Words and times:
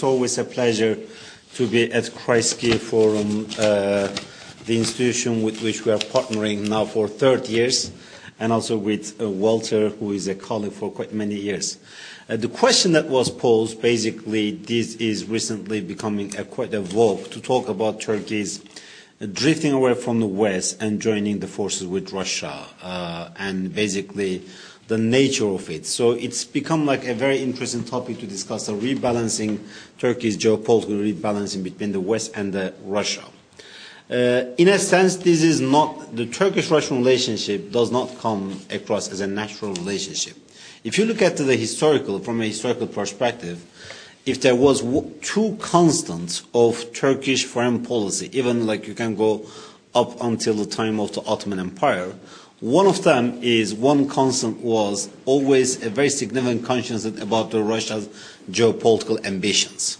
it's 0.00 0.04
always 0.06 0.38
a 0.38 0.44
pleasure 0.44 0.98
to 1.52 1.66
be 1.66 1.92
at 1.92 2.04
Kreisky 2.04 2.78
Forum, 2.78 3.46
uh, 3.58 4.08
the 4.64 4.78
institution 4.78 5.42
with 5.42 5.62
which 5.62 5.84
we 5.84 5.92
are 5.92 5.98
partnering 5.98 6.70
now 6.70 6.86
for 6.86 7.06
30 7.06 7.52
years, 7.52 7.90
and 8.38 8.50
also 8.50 8.78
with 8.78 9.20
uh, 9.20 9.28
Walter, 9.28 9.90
who 9.90 10.12
is 10.12 10.26
a 10.26 10.34
colleague 10.34 10.72
for 10.72 10.90
quite 10.90 11.12
many 11.12 11.34
years. 11.34 11.76
Uh, 12.30 12.36
the 12.36 12.48
question 12.48 12.92
that 12.92 13.08
was 13.10 13.28
posed, 13.28 13.82
basically, 13.82 14.52
this 14.52 14.94
is 14.94 15.26
recently 15.26 15.82
becoming 15.82 16.34
a, 16.38 16.44
quite 16.44 16.72
a 16.72 16.80
vogue 16.80 17.28
to 17.28 17.38
talk 17.38 17.68
about 17.68 18.00
Turkey's 18.00 18.64
drifting 19.34 19.74
away 19.74 19.92
from 19.92 20.20
the 20.20 20.26
West 20.26 20.80
and 20.80 21.02
joining 21.02 21.40
the 21.40 21.46
forces 21.46 21.86
with 21.86 22.10
Russia, 22.10 22.64
uh, 22.82 23.28
and 23.36 23.74
basically 23.74 24.42
the 24.90 24.98
nature 24.98 25.46
of 25.46 25.70
it. 25.70 25.86
So 25.86 26.10
it's 26.10 26.44
become 26.44 26.84
like 26.84 27.06
a 27.06 27.14
very 27.14 27.38
interesting 27.38 27.84
topic 27.84 28.18
to 28.18 28.26
discuss, 28.26 28.66
the 28.66 28.72
rebalancing, 28.72 29.60
Turkey's 30.00 30.36
geopolitical 30.36 31.14
rebalancing 31.14 31.62
between 31.62 31.92
the 31.92 32.00
West 32.00 32.32
and 32.34 32.52
the 32.52 32.74
Russia. 32.82 33.22
Uh, 34.10 34.50
in 34.58 34.66
a 34.66 34.80
sense, 34.80 35.14
this 35.14 35.44
is 35.44 35.60
not, 35.60 36.16
the 36.16 36.26
Turkish-Russian 36.26 36.98
relationship 36.98 37.70
does 37.70 37.92
not 37.92 38.18
come 38.18 38.60
across 38.68 39.12
as 39.12 39.20
a 39.20 39.28
natural 39.28 39.72
relationship. 39.74 40.36
If 40.82 40.98
you 40.98 41.04
look 41.04 41.22
at 41.22 41.36
the 41.36 41.54
historical, 41.54 42.18
from 42.18 42.40
a 42.40 42.46
historical 42.46 42.88
perspective, 42.88 43.64
if 44.26 44.40
there 44.40 44.56
was 44.56 44.82
two 45.22 45.56
constants 45.60 46.42
of 46.52 46.92
Turkish 46.92 47.44
foreign 47.44 47.84
policy, 47.84 48.28
even 48.36 48.66
like 48.66 48.88
you 48.88 48.94
can 48.94 49.14
go 49.14 49.46
up 49.94 50.20
until 50.20 50.54
the 50.54 50.66
time 50.66 50.98
of 50.98 51.12
the 51.12 51.22
Ottoman 51.22 51.60
Empire, 51.60 52.12
One 52.60 52.86
of 52.86 53.02
them 53.04 53.38
is 53.40 53.74
one 53.74 54.06
constant 54.06 54.60
was 54.60 55.08
always 55.24 55.82
a 55.82 55.88
very 55.88 56.10
significant 56.10 56.62
conscience 56.62 57.06
about 57.06 57.54
Russia's 57.54 58.06
geopolitical 58.50 59.24
ambitions. 59.24 59.96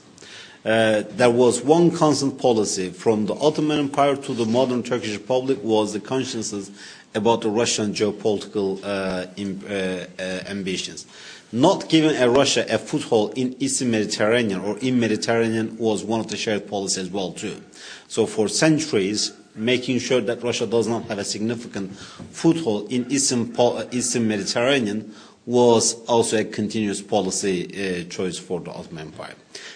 Uh, 0.62 1.04
there 1.08 1.30
was 1.30 1.62
one 1.62 1.90
constant 1.90 2.38
policy 2.38 2.90
from 2.90 3.24
the 3.24 3.34
Ottoman 3.36 3.78
Empire 3.78 4.14
to 4.14 4.34
the 4.34 4.44
modern 4.44 4.82
Turkish 4.82 5.16
Republic 5.16 5.58
was 5.62 5.94
the 5.94 6.00
consciousness 6.00 6.70
about 7.14 7.40
the 7.40 7.48
Russian 7.48 7.94
geopolitical 7.94 8.78
uh, 8.84 9.26
in, 9.38 9.64
uh, 9.64 10.06
uh, 10.18 10.22
ambitions. 10.50 11.06
Not 11.52 11.88
giving 11.88 12.14
a 12.14 12.28
Russia 12.28 12.66
a 12.68 12.76
foothold 12.76 13.38
in 13.38 13.56
Eastern 13.58 13.90
Mediterranean 13.90 14.60
or 14.60 14.76
in 14.78 15.00
Mediterranean 15.00 15.78
was 15.78 16.04
one 16.04 16.20
of 16.20 16.28
the 16.28 16.36
shared 16.36 16.68
policies 16.68 16.98
as 16.98 17.10
well 17.10 17.32
too. 17.32 17.62
So 18.06 18.26
for 18.26 18.46
centuries, 18.46 19.32
making 19.60 19.98
sure 19.98 20.20
that 20.20 20.42
Russia 20.42 20.66
does 20.66 20.88
not 20.88 21.04
have 21.04 21.18
a 21.18 21.24
significant 21.24 21.94
foothold 22.32 22.90
in 22.90 23.10
Eastern, 23.10 23.54
Eastern 23.92 24.26
Mediterranean 24.26 25.14
was 25.46 26.02
also 26.06 26.38
a 26.38 26.44
continuous 26.44 27.02
policy 27.02 27.66
uh, 27.66 28.04
choice 28.08 28.38
for 28.38 28.60
the 28.60 28.70
Ottoman 28.70 29.08
Empire. 29.08 29.34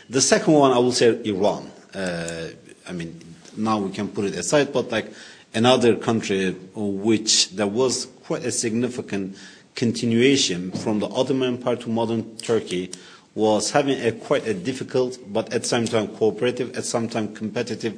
The 0.08 0.20
second 0.20 0.54
one, 0.54 0.72
I 0.72 0.78
will 0.78 0.92
say 0.92 1.20
Iran. 1.24 1.70
Uh, 1.94 2.48
I 2.88 2.92
mean, 2.92 3.20
now 3.56 3.78
we 3.78 3.90
can 3.90 4.08
put 4.08 4.24
it 4.26 4.34
aside, 4.34 4.72
but 4.72 4.90
like 4.90 5.12
another 5.54 5.96
country 5.96 6.52
which 6.74 7.50
there 7.50 7.66
was 7.66 8.06
quite 8.24 8.44
a 8.44 8.52
significant 8.52 9.36
continuation 9.74 10.70
from 10.70 11.00
the 11.00 11.08
Ottoman 11.08 11.54
Empire 11.54 11.76
to 11.76 11.88
modern 11.88 12.36
Turkey 12.36 12.90
was 13.34 13.72
having 13.72 14.00
a 14.00 14.12
quite 14.12 14.46
a 14.46 14.54
difficult, 14.54 15.18
but 15.32 15.52
at 15.52 15.62
the 15.62 15.68
same 15.68 15.86
time 15.86 16.06
cooperative, 16.08 16.76
at 16.76 16.84
some 16.84 17.08
time 17.08 17.34
competitive 17.34 17.94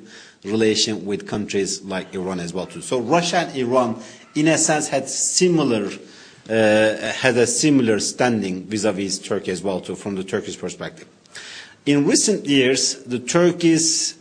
relation 0.47 1.05
with 1.05 1.27
countries 1.27 1.83
like 1.83 2.15
Iran 2.15 2.41
as 2.41 2.55
well 2.55 2.67
too. 2.67 2.81
So 2.81 3.01
Russia 3.01 3.39
and 3.39 3.57
Iran, 3.57 4.03
in 4.35 4.49
a 4.49 4.59
sense, 4.59 4.89
had 4.89 5.09
similar 5.09 5.91
uh, 6.49 7.13
had 7.13 7.37
a 7.37 7.47
similar 7.47 7.99
standing 7.99 8.65
vis-à-vis 8.67 9.19
Turkey 9.19 9.51
as 9.51 9.63
well 9.63 9.81
too, 9.81 9.97
from 9.97 10.15
the 10.15 10.23
Turkish 10.23 10.57
perspective. 10.57 11.09
In 11.85 12.07
recent 12.07 12.47
years, 12.47 13.03
the 13.05 13.19
Turkish 13.19 14.15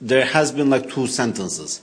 there 0.00 0.24
has 0.26 0.52
been 0.52 0.70
like 0.70 0.90
two 0.90 1.06
sentences. 1.06 1.80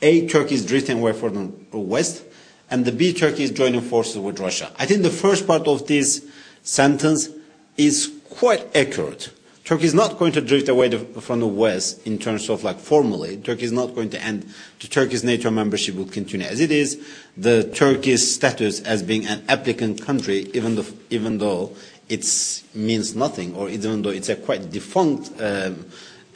A, 0.00 0.26
Turkey 0.28 0.54
is 0.54 0.64
drifting 0.64 1.00
away 1.00 1.12
from 1.12 1.66
the 1.70 1.78
West, 1.78 2.22
and 2.70 2.84
the 2.84 2.92
B, 2.92 3.12
Turkey 3.12 3.44
is 3.44 3.50
joining 3.50 3.80
forces 3.80 4.18
with 4.18 4.40
Russia. 4.40 4.70
I 4.78 4.86
think 4.86 5.02
the 5.02 5.10
first 5.10 5.46
part 5.46 5.66
of 5.66 5.86
this 5.86 6.24
sentence 6.62 7.28
is 7.76 8.12
quite 8.30 8.74
accurate. 8.76 9.30
Turkey 9.68 9.84
is 9.84 9.92
not 9.92 10.18
going 10.18 10.32
to 10.32 10.40
drift 10.40 10.66
away 10.70 10.88
from 11.20 11.40
the 11.40 11.46
West 11.46 12.06
in 12.06 12.18
terms 12.18 12.48
of 12.48 12.64
like 12.64 12.78
formally. 12.78 13.36
Turkey 13.36 13.64
is 13.64 13.70
not 13.70 13.94
going 13.94 14.08
to 14.08 14.22
end. 14.22 14.46
The 14.80 14.88
Turkey's 14.88 15.22
NATO 15.22 15.50
membership 15.50 15.94
will 15.94 16.06
continue 16.06 16.46
as 16.46 16.58
it 16.60 16.70
is. 16.72 17.06
The 17.36 17.64
Turkey's 17.64 18.34
status 18.34 18.80
as 18.80 19.02
being 19.02 19.26
an 19.26 19.44
applicant 19.46 20.00
country, 20.00 20.48
even 20.54 20.76
though, 20.76 20.86
even 21.10 21.36
though 21.36 21.76
it 22.08 22.24
means 22.72 23.14
nothing, 23.14 23.54
or 23.54 23.68
even 23.68 24.00
though 24.00 24.08
it's 24.08 24.30
a 24.30 24.36
quite 24.36 24.70
defunct 24.70 25.38
um, 25.38 25.84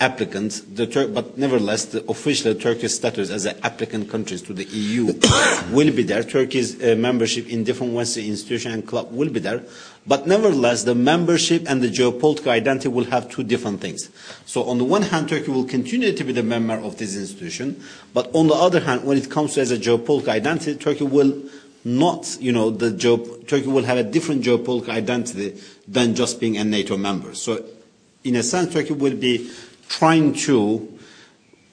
applicant, 0.03 0.63
the 0.75 0.87
Tur- 0.87 1.07
but 1.07 1.39
nevertheless, 1.39 1.85
the 1.87 2.05
official 2.11 2.55
Turkish 2.57 2.93
status 2.93 3.31
as 3.31 3.47
an 3.47 3.57
applicant 3.63 4.11
country 4.11 4.37
to 4.37 4.53
the 4.53 4.65
EU 4.65 5.07
will 5.73 5.93
be 5.93 6.03
there. 6.03 6.25
Turkey's 6.25 6.83
uh, 6.83 6.97
membership 6.97 7.49
in 7.49 7.63
different 7.63 7.93
Western 7.95 8.25
institutions 8.25 8.75
and 8.75 8.87
club 8.87 9.13
will 9.13 9.31
be 9.31 9.39
there. 9.39 9.63
But 10.05 10.27
nevertheless, 10.27 10.83
the 10.83 10.97
membership 10.97 11.71
and 11.71 11.81
the 11.81 11.89
geopolitical 11.89 12.49
identity 12.49 12.89
will 12.89 13.05
have 13.05 13.31
two 13.31 13.45
different 13.45 13.81
things. 13.81 14.11
So 14.45 14.65
on 14.65 14.79
the 14.79 14.85
one 14.85 15.03
hand, 15.03 15.29
Turkey 15.29 15.53
will 15.53 15.65
continue 15.65 16.13
to 16.13 16.25
be 16.25 16.33
the 16.33 16.43
member 16.43 16.75
of 16.75 16.99
this 16.99 17.15
institution. 17.17 17.81
But 18.13 18.29
on 18.35 18.49
the 18.49 18.55
other 18.55 18.81
hand, 18.81 19.05
when 19.05 19.17
it 19.17 19.31
comes 19.31 19.55
to 19.55 19.61
as 19.61 19.71
a 19.71 19.79
geopolitical 19.79 20.29
identity, 20.31 20.75
Turkey 20.75 21.05
will 21.05 21.41
not, 21.85 22.37
you 22.41 22.51
know, 22.51 22.71
the 22.71 22.91
geo- 22.91 23.37
Turkey 23.47 23.69
will 23.69 23.85
have 23.85 23.99
a 23.99 24.03
different 24.03 24.43
geopolitical 24.43 24.89
identity 24.91 25.61
than 25.87 26.17
just 26.17 26.41
being 26.41 26.57
a 26.57 26.65
NATO 26.65 26.97
member. 26.97 27.35
So 27.35 27.65
in 28.25 28.37
a 28.37 28.43
sense, 28.43 28.73
Turkey 28.73 28.93
will 28.95 29.17
be 29.17 29.51
trying 29.89 30.35
to 30.35 30.99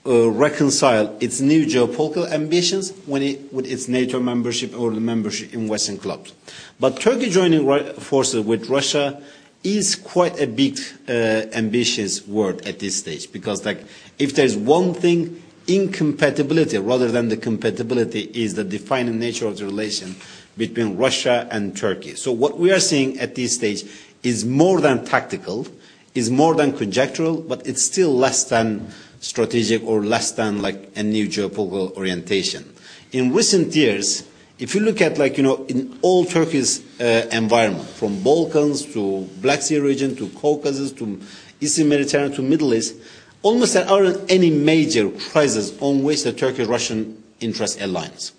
uh, 0.06 0.30
reconcile 0.30 1.16
its 1.20 1.42
new 1.42 1.66
geopolitical 1.66 2.30
ambitions 2.32 2.92
it, 3.08 3.54
with 3.54 3.66
its 3.66 3.88
NATO 3.88 4.20
membership 4.20 4.78
or 4.78 4.92
the 4.92 5.00
membership 5.02 5.54
in 5.54 5.68
Western 5.68 5.98
clubs. 5.98 6.34
But 6.80 7.00
Turkey 7.00 7.30
joining 7.30 7.94
forces 7.94 8.46
with 8.46 8.70
Russia 8.70 9.22
is 9.64 9.96
quite 9.96 10.40
a 10.40 10.48
big, 10.48 10.80
uh, 11.08 11.12
ambitious 11.54 12.26
word 12.26 12.66
at 12.66 12.80
this 12.80 12.98
stage 12.98 13.32
because, 13.32 13.66
like, 13.66 13.84
if 14.18 14.36
there's 14.36 14.56
one 14.56 14.94
thing, 14.94 15.42
incompatibility 15.68 16.78
rather 16.78 17.12
than 17.12 17.30
the 17.30 17.38
compatibility 17.38 18.22
is 18.34 18.56
the 18.56 18.64
defining 18.64 19.20
nature 19.20 19.46
of 19.46 19.58
the 19.58 19.66
relation 19.66 20.16
between 20.58 20.98
Russia 20.98 21.48
and 21.52 21.78
Turkey. 21.78 22.16
So 22.16 22.32
what 22.32 22.58
we 22.58 22.72
are 22.72 22.80
seeing 22.80 23.20
at 23.20 23.36
this 23.36 23.56
stage 23.56 23.84
is 24.24 24.46
more 24.46 24.82
than 24.82 25.06
tactical, 25.06 25.68
is 26.16 26.30
more 26.30 26.56
than 26.56 26.74
conjunctural, 26.74 27.48
but 27.48 27.66
it's 27.68 27.84
still 27.84 28.16
less 28.16 28.46
than 28.46 28.88
strategic 29.20 29.84
or 29.84 30.04
less 30.04 30.32
than 30.32 30.62
like 30.62 30.90
a 30.96 31.04
new 31.04 31.28
geopolitical 31.28 31.96
orientation. 31.98 32.74
In 33.12 33.34
recent 33.34 33.76
years, 33.76 34.24
if 34.60 34.76
you 34.76 34.82
look 34.82 35.02
at 35.02 35.18
like, 35.18 35.38
you 35.38 35.44
know, 35.44 35.66
in 35.68 35.98
all 36.02 36.26
Turkey's 36.26 36.84
uh, 37.00 37.28
environment, 37.32 37.88
from 37.88 38.22
Balkans 38.22 38.86
to 38.94 39.28
Black 39.42 39.62
Sea 39.62 39.80
region 39.80 40.16
to 40.18 40.28
Caucasus 40.30 40.92
to 40.94 41.20
Eastern 41.62 41.90
Mediterranean 41.90 42.34
to 42.34 42.42
Middle 42.42 42.74
East, 42.74 42.96
almost 43.42 43.74
there 43.74 43.90
aren't 43.90 44.30
any 44.30 44.50
major 44.50 45.10
crises 45.32 45.78
on 45.82 46.04
which 46.04 46.24
the 46.24 46.34
Turkish-Russian 46.34 47.24
interest 47.40 47.80
aligns. 47.80 48.34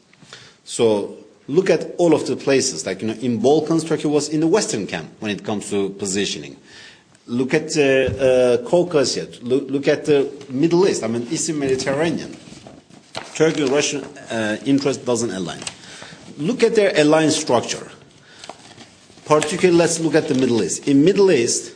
So 0.64 1.16
look 1.48 1.70
at 1.70 1.94
all 1.96 2.14
of 2.14 2.26
the 2.26 2.36
places, 2.36 2.84
like, 2.84 3.00
you 3.00 3.08
know, 3.08 3.14
in 3.14 3.40
Balkans, 3.40 3.84
Turkey 3.84 4.08
was 4.08 4.28
in 4.28 4.40
the 4.40 4.46
Western 4.46 4.86
camp 4.86 5.10
when 5.20 5.30
it 5.30 5.42
comes 5.42 5.70
to 5.70 5.90
positioning. 5.90 6.56
Look 7.26 7.54
at 7.54 7.76
uh, 7.76 7.82
uh, 7.82 8.56
Caucasus. 8.68 9.40
Look, 9.42 9.70
look 9.70 9.88
at 9.88 10.04
the 10.06 10.30
Middle 10.48 10.88
East. 10.88 11.04
I 11.04 11.06
mean, 11.06 11.26
Eastern 11.30 11.58
Mediterranean. 11.58 12.36
Turkey-Russian 13.34 14.04
uh, 14.04 14.58
interest 14.66 15.04
doesn't 15.04 15.30
align. 15.30 15.60
Look 16.38 16.62
at 16.62 16.74
their 16.74 16.92
alliance 16.98 17.36
structure. 17.36 17.90
Particularly, 19.24 19.78
let's 19.78 20.00
look 20.00 20.14
at 20.14 20.28
the 20.28 20.34
Middle 20.34 20.62
East. 20.62 20.88
In 20.88 21.04
Middle 21.04 21.30
East, 21.30 21.74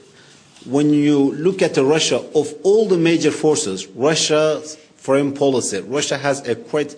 when 0.65 0.93
you 0.93 1.33
look 1.33 1.63
at 1.63 1.75
the 1.75 1.85
Russia, 1.85 2.19
of 2.35 2.53
all 2.63 2.89
the 2.89 2.99
major 2.99 3.31
forces, 3.31 3.87
Russia's 3.89 4.77
foreign 4.97 5.33
policy, 5.33 5.81
Russia 5.81 6.19
has 6.19 6.47
a 6.49 6.57
quite 6.57 6.97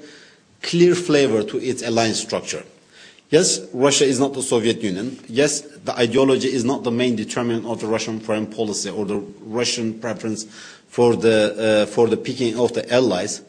clear 0.63 0.95
flavor 0.95 1.43
to 1.43 1.59
its 1.59 1.83
alliance 1.83 2.21
structure. 2.21 2.65
Yes, 3.29 3.61
Russia 3.73 4.05
is 4.05 4.21
not 4.21 4.35
the 4.35 4.43
Soviet 4.43 4.81
Union. 4.83 5.19
Yes, 5.29 5.63
the 5.63 5.97
ideology 5.99 6.47
is 6.53 6.65
not 6.65 6.85
the 6.85 6.93
main 6.93 7.17
determinant 7.17 7.67
of 7.67 7.81
the 7.81 7.87
Russian 7.89 8.21
foreign 8.21 8.47
policy 8.47 8.89
or 8.89 9.05
the 9.05 9.19
Russian 9.41 9.99
preference 9.99 10.45
for 10.89 11.17
the, 11.17 11.83
uh, 11.83 11.91
for 11.91 12.07
the 12.07 12.17
picking 12.17 12.59
of 12.59 12.73
the 12.75 12.91
allies. 12.93 13.43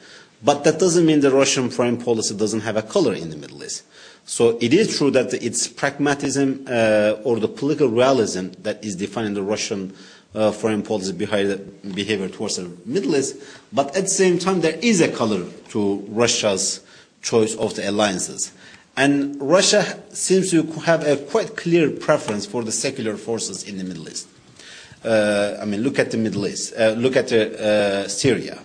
But 0.44 0.63
that 0.63 0.79
doesn't 0.79 1.06
mean 1.06 1.19
the 1.21 1.31
Russian 1.31 1.69
foreign 1.69 1.97
policy 1.97 2.35
doesn't 2.35 2.62
have 2.62 2.75
a 2.75 2.81
color 2.81 3.13
in 3.13 3.29
the 3.29 3.38
Middle 3.38 3.63
East. 3.63 3.83
So 4.25 4.57
it 4.59 4.74
is 4.74 4.97
true 4.97 5.12
that 5.12 5.33
it's 5.33 5.68
pragmatism 5.68 6.65
uh, 6.68 7.15
or 7.23 7.39
the 7.39 7.47
political 7.47 7.88
realism 7.88 8.50
that 8.63 8.83
is 8.83 8.95
defining 8.95 9.35
the 9.35 9.44
Russian 9.44 9.94
uh, 10.35 10.51
foreign 10.51 10.81
policy 10.83 11.13
behind 11.13 11.50
the 11.50 11.57
behavior 11.94 12.30
towards 12.30 12.57
the 12.57 12.69
Middle 12.85 13.15
East. 13.15 13.35
But 13.71 13.95
at 13.95 14.03
the 14.03 14.09
same 14.09 14.38
time, 14.38 14.62
there 14.62 14.77
is 14.81 15.01
a 15.01 15.07
color 15.12 15.45
to 15.69 16.06
Russia's 16.09 16.81
choice 17.21 17.56
of 17.56 17.75
the 17.75 17.89
alliances. 17.89 18.51
And 18.97 19.39
Russia 19.39 20.03
seems 20.11 20.49
to 20.51 20.63
have 20.81 21.05
a 21.05 21.17
quite 21.17 21.55
clear 21.55 21.91
preference 21.91 22.45
for 22.47 22.63
the 22.63 22.71
secular 22.71 23.15
forces 23.15 23.63
in 23.63 23.77
the 23.77 23.83
Middle 23.83 24.09
East. 24.09 24.27
uh, 25.05 25.57
I 25.61 25.65
mean, 25.65 25.81
look 25.81 25.99
at 25.99 26.11
the 26.11 26.17
Middle 26.17 26.47
East, 26.47 26.73
uh, 26.77 26.89
look 26.97 27.15
at 27.15 27.31
uh, 27.31 28.07
Syria. 28.07 28.59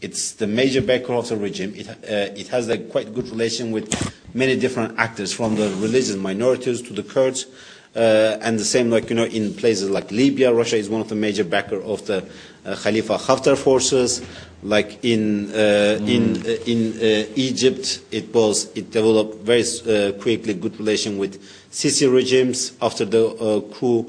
It's 0.00 0.32
the 0.32 0.46
major 0.46 0.82
backer 0.82 1.14
of 1.14 1.28
the 1.28 1.36
regime. 1.36 1.74
It, 1.74 1.88
uh, 1.88 1.94
it 2.36 2.48
has 2.48 2.68
a 2.68 2.78
quite 2.78 3.14
good 3.14 3.28
relation 3.28 3.70
with 3.70 3.88
many 4.34 4.56
different 4.56 4.98
actors, 4.98 5.32
from 5.32 5.56
the 5.56 5.70
religious 5.80 6.16
minorities 6.16 6.82
to 6.82 6.92
the 6.92 7.02
Kurds, 7.02 7.46
uh, 7.46 7.48
and 7.96 8.58
the 8.58 8.64
same 8.64 8.90
like 8.90 9.08
you 9.10 9.16
know 9.16 9.24
in 9.24 9.54
places 9.54 9.90
like 9.90 10.10
Libya. 10.10 10.52
Russia 10.52 10.76
is 10.76 10.88
one 10.88 11.00
of 11.00 11.08
the 11.08 11.14
major 11.14 11.44
backer 11.44 11.80
of 11.82 12.04
the 12.06 12.24
uh, 12.64 12.76
Khalifa 12.76 13.16
Haftar 13.16 13.56
forces. 13.56 14.22
Like 14.62 15.04
in 15.04 15.50
uh, 15.50 15.98
mm. 16.00 16.08
in 16.08 16.36
uh, 16.42 16.48
in 16.66 16.92
uh, 16.98 17.26
Egypt, 17.36 18.00
it 18.10 18.34
was 18.34 18.70
it 18.74 18.90
developed 18.90 19.44
very 19.44 19.62
uh, 19.62 20.12
quickly 20.20 20.54
good 20.54 20.78
relation 20.78 21.18
with 21.18 21.40
Sisi 21.70 22.12
regimes 22.12 22.72
after 22.80 23.04
the 23.04 23.28
uh, 23.28 23.60
coup 23.74 24.06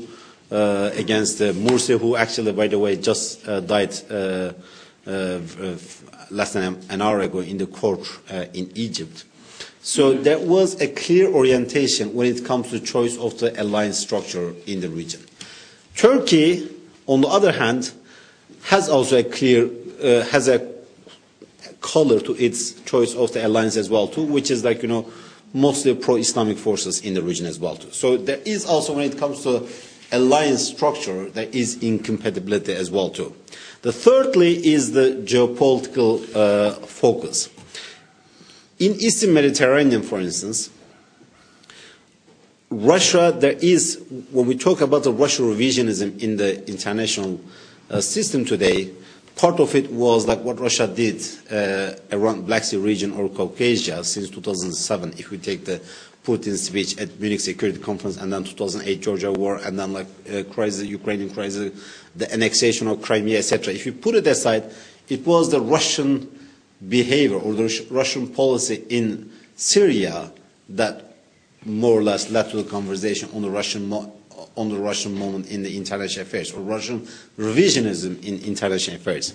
uh, 0.51 0.89
against 0.95 1.41
uh, 1.41 1.51
Morsi, 1.53 1.99
who 1.99 2.15
actually, 2.15 2.53
by 2.53 2.67
the 2.67 2.79
way, 2.79 2.95
just 2.95 3.47
uh, 3.47 3.59
died. 3.59 3.93
Uh, 4.09 4.53
uh, 5.05 5.39
less 6.29 6.53
than 6.53 6.77
an 6.89 7.01
hour 7.01 7.21
ago 7.21 7.39
in 7.39 7.57
the 7.57 7.67
court 7.67 8.01
uh, 8.29 8.45
in 8.53 8.69
Egypt. 8.75 9.23
So 9.87 10.11
there 10.11 10.37
was 10.37 10.81
a 10.81 10.89
clear 10.89 11.29
orientation 11.31 12.13
when 12.13 12.27
it 12.27 12.43
comes 12.43 12.71
to 12.71 12.79
choice 12.81 13.17
of 13.17 13.39
the 13.39 13.59
alliance 13.59 13.97
structure 13.97 14.53
in 14.65 14.81
the 14.81 14.89
region. 14.89 15.21
Turkey, 15.95 16.69
on 17.05 17.21
the 17.21 17.29
other 17.29 17.53
hand, 17.53 17.93
has 18.63 18.89
also 18.89 19.19
a 19.19 19.23
clear, 19.23 19.69
uh, 20.03 20.25
has 20.25 20.49
a 20.49 20.69
color 21.79 22.19
to 22.19 22.35
its 22.35 22.73
choice 22.81 23.15
of 23.15 23.31
the 23.31 23.47
alliance 23.47 23.77
as 23.77 23.89
well 23.89 24.09
too, 24.09 24.23
which 24.23 24.51
is 24.51 24.65
like, 24.65 24.81
you 24.81 24.89
know, 24.89 25.09
mostly 25.53 25.95
pro-Islamic 25.95 26.57
forces 26.57 26.99
in 27.05 27.13
the 27.13 27.21
region 27.21 27.45
as 27.45 27.57
well 27.57 27.77
too. 27.77 27.89
So 27.93 28.17
there 28.17 28.41
is 28.43 28.65
also, 28.65 28.93
when 28.93 29.09
it 29.09 29.17
comes 29.17 29.41
to 29.43 29.69
alliance 30.11 30.67
structure, 30.67 31.29
there 31.29 31.47
is 31.53 31.81
incompatibility 31.81 32.73
as 32.73 32.91
well 32.91 33.09
too. 33.09 33.33
The 33.83 33.93
thirdly 33.93 34.67
is 34.67 34.91
the 34.91 35.23
geopolitical 35.23 36.35
uh, 36.35 36.73
focus. 36.85 37.47
In 38.79 38.93
Eastern 38.95 39.33
Mediterranean, 39.33 40.03
for 40.03 40.19
instance, 40.19 40.69
Russia, 42.69 43.35
there 43.35 43.55
is, 43.61 44.03
when 44.31 44.45
we 44.45 44.55
talk 44.55 44.81
about 44.81 45.03
the 45.03 45.11
Russian 45.11 45.45
revisionism 45.45 46.21
in 46.21 46.37
the 46.37 46.67
international 46.69 47.41
uh, 47.89 48.01
system 48.01 48.45
today, 48.45 48.91
part 49.35 49.59
of 49.59 49.73
it 49.73 49.89
was 49.91 50.27
like 50.27 50.41
what 50.41 50.59
Russia 50.59 50.85
did 50.85 51.23
uh, 51.49 51.93
around 52.11 52.45
Black 52.45 52.63
Sea 52.63 52.77
region 52.77 53.13
or 53.13 53.29
Caucasia 53.29 54.03
since 54.03 54.29
2007, 54.29 55.13
if 55.17 55.31
we 55.31 55.37
take 55.37 55.65
the 55.65 55.81
Putin 56.23 56.55
speech 56.57 56.99
at 56.99 57.19
Munich 57.19 57.39
Security 57.39 57.79
Conference, 57.79 58.17
and 58.17 58.31
then 58.31 58.43
2008 58.43 59.01
Georgia 59.01 59.31
war, 59.31 59.57
and 59.63 59.79
then 59.79 59.93
like 59.93 60.07
uh, 60.31 60.43
crisis, 60.51 60.85
Ukrainian 60.85 61.29
crisis, 61.29 61.71
the 62.15 62.31
annexation 62.33 62.87
of 62.89 63.01
Crimea, 63.01 63.37
etc. 63.39 63.73
If 63.73 63.85
you 63.85 63.93
put 63.93 64.13
it 64.13 64.27
aside, 64.27 64.65
it 65.07 65.25
was 65.25 65.49
the 65.49 65.61
Russian 65.61 66.36
behavior 66.87 67.37
or 67.37 67.53
the 67.53 67.85
Russian 67.89 68.27
policy 68.27 68.83
in 68.89 69.31
Syria 69.55 70.31
that 70.69 71.15
more 71.65 71.97
or 71.99 72.03
less 72.03 72.29
led 72.29 72.49
to 72.51 72.57
the 72.57 72.69
conversation 72.69 73.29
on 73.33 73.41
the 73.41 73.49
Russian 73.49 73.91
on 74.55 74.69
the 74.69 74.77
Russian 74.77 75.17
moment 75.17 75.49
in 75.49 75.63
the 75.63 75.77
international 75.77 76.23
affairs 76.25 76.51
or 76.53 76.61
Russian 76.61 77.01
revisionism 77.37 78.23
in 78.23 78.39
international 78.43 78.95
affairs. 78.97 79.33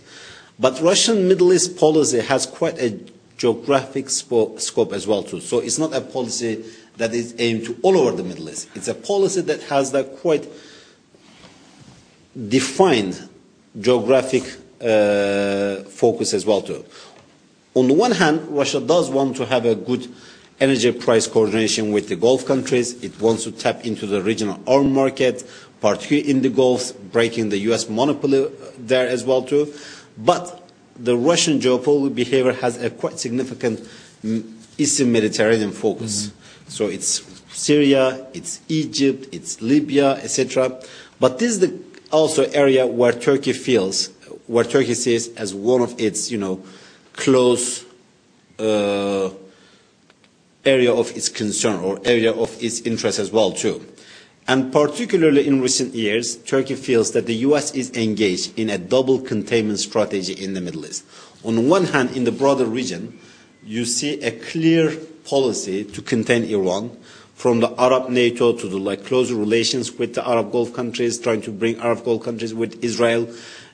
But 0.58 0.80
Russian 0.80 1.28
Middle 1.28 1.52
East 1.52 1.76
policy 1.76 2.20
has 2.20 2.46
quite 2.46 2.78
a 2.78 2.98
geographic 3.36 4.08
scope 4.10 4.92
as 4.92 5.06
well 5.06 5.22
too. 5.22 5.40
So 5.40 5.58
it's 5.60 5.78
not 5.78 5.92
a 5.94 6.00
policy 6.00 6.64
that 6.98 7.14
is 7.14 7.34
aimed 7.38 7.64
to 7.66 7.76
all 7.82 7.96
over 7.96 8.16
the 8.16 8.22
Middle 8.22 8.48
East. 8.48 8.68
It's 8.74 8.88
a 8.88 8.94
policy 8.94 9.40
that 9.42 9.62
has 9.64 9.92
that 9.92 10.16
quite 10.18 10.46
defined 12.48 13.28
geographic 13.80 14.44
uh, 14.80 15.84
focus 15.88 16.34
as 16.34 16.44
well 16.44 16.62
too. 16.62 16.84
On 17.74 17.88
the 17.88 17.94
one 17.94 18.12
hand, 18.12 18.48
Russia 18.48 18.80
does 18.80 19.10
want 19.10 19.36
to 19.36 19.46
have 19.46 19.64
a 19.64 19.74
good 19.74 20.06
energy 20.60 20.92
price 20.92 21.26
coordination 21.26 21.90
with 21.90 22.08
the 22.08 22.16
Gulf 22.16 22.46
countries. 22.46 23.02
It 23.02 23.18
wants 23.20 23.44
to 23.44 23.52
tap 23.52 23.84
into 23.84 24.06
the 24.06 24.22
regional 24.22 24.60
oil 24.68 24.84
market, 24.84 25.44
particularly 25.80 26.30
in 26.30 26.42
the 26.42 26.50
Gulf, 26.50 26.92
breaking 27.10 27.48
the 27.48 27.58
U.S. 27.70 27.88
monopoly 27.88 28.50
there 28.78 29.08
as 29.08 29.24
well 29.24 29.42
too. 29.42 29.72
But 30.18 30.68
the 30.96 31.16
Russian 31.16 31.60
geopolitical 31.60 32.14
behavior 32.14 32.52
has 32.52 32.82
a 32.82 32.90
quite 32.90 33.18
significant 33.18 33.88
Eastern 34.78 35.10
Mediterranean 35.10 35.72
focus. 35.72 36.26
Mm-hmm. 36.26 36.68
So 36.68 36.86
it's 36.88 37.22
Syria, 37.52 38.26
it's 38.34 38.60
Egypt, 38.68 39.28
it's 39.32 39.60
Libya, 39.60 40.12
etc. 40.16 40.80
But 41.18 41.38
this 41.38 41.52
is 41.52 41.60
the 41.60 41.78
also 42.10 42.44
area 42.50 42.86
where 42.86 43.12
Turkey 43.12 43.52
feels, 43.52 44.08
where 44.46 44.64
Turkey 44.64 44.94
sees 44.94 45.34
as 45.36 45.54
one 45.54 45.80
of 45.80 45.98
its, 45.98 46.30
you 46.30 46.38
know, 46.38 46.62
close 47.14 47.84
uh, 48.58 49.30
area 50.64 50.92
of 50.92 51.16
its 51.16 51.28
concern 51.28 51.80
or 51.80 52.00
area 52.04 52.32
of 52.32 52.62
its 52.62 52.80
interest 52.80 53.18
as 53.18 53.30
well 53.30 53.52
too. 53.52 53.84
And 54.48 54.72
particularly 54.72 55.46
in 55.46 55.60
recent 55.60 55.94
years, 55.94 56.36
Turkey 56.36 56.74
feels 56.74 57.12
that 57.12 57.26
the 57.26 57.34
U.S. 57.46 57.72
is 57.74 57.90
engaged 57.92 58.58
in 58.58 58.70
a 58.70 58.78
double 58.78 59.20
containment 59.20 59.78
strategy 59.78 60.32
in 60.32 60.54
the 60.54 60.60
Middle 60.60 60.84
East. 60.84 61.04
On 61.44 61.68
one 61.68 61.84
hand, 61.84 62.16
in 62.16 62.24
the 62.24 62.32
broader 62.32 62.64
region, 62.64 63.18
you 63.64 63.84
see 63.84 64.20
a 64.20 64.32
clear 64.32 64.96
policy 65.24 65.84
to 65.84 66.02
contain 66.02 66.42
Iran, 66.44 66.96
from 67.42 67.58
the 67.58 67.74
Arab 67.80 68.08
NATO 68.08 68.52
to 68.52 68.68
the 68.68 68.78
like 68.78 69.04
closer 69.04 69.34
relations 69.34 69.90
with 69.98 70.14
the 70.14 70.24
Arab 70.28 70.52
Gulf 70.52 70.72
countries, 70.74 71.18
trying 71.18 71.42
to 71.42 71.50
bring 71.50 71.76
Arab 71.80 72.04
Gulf 72.04 72.22
countries 72.22 72.54
with 72.54 72.84
Israel 72.84 73.28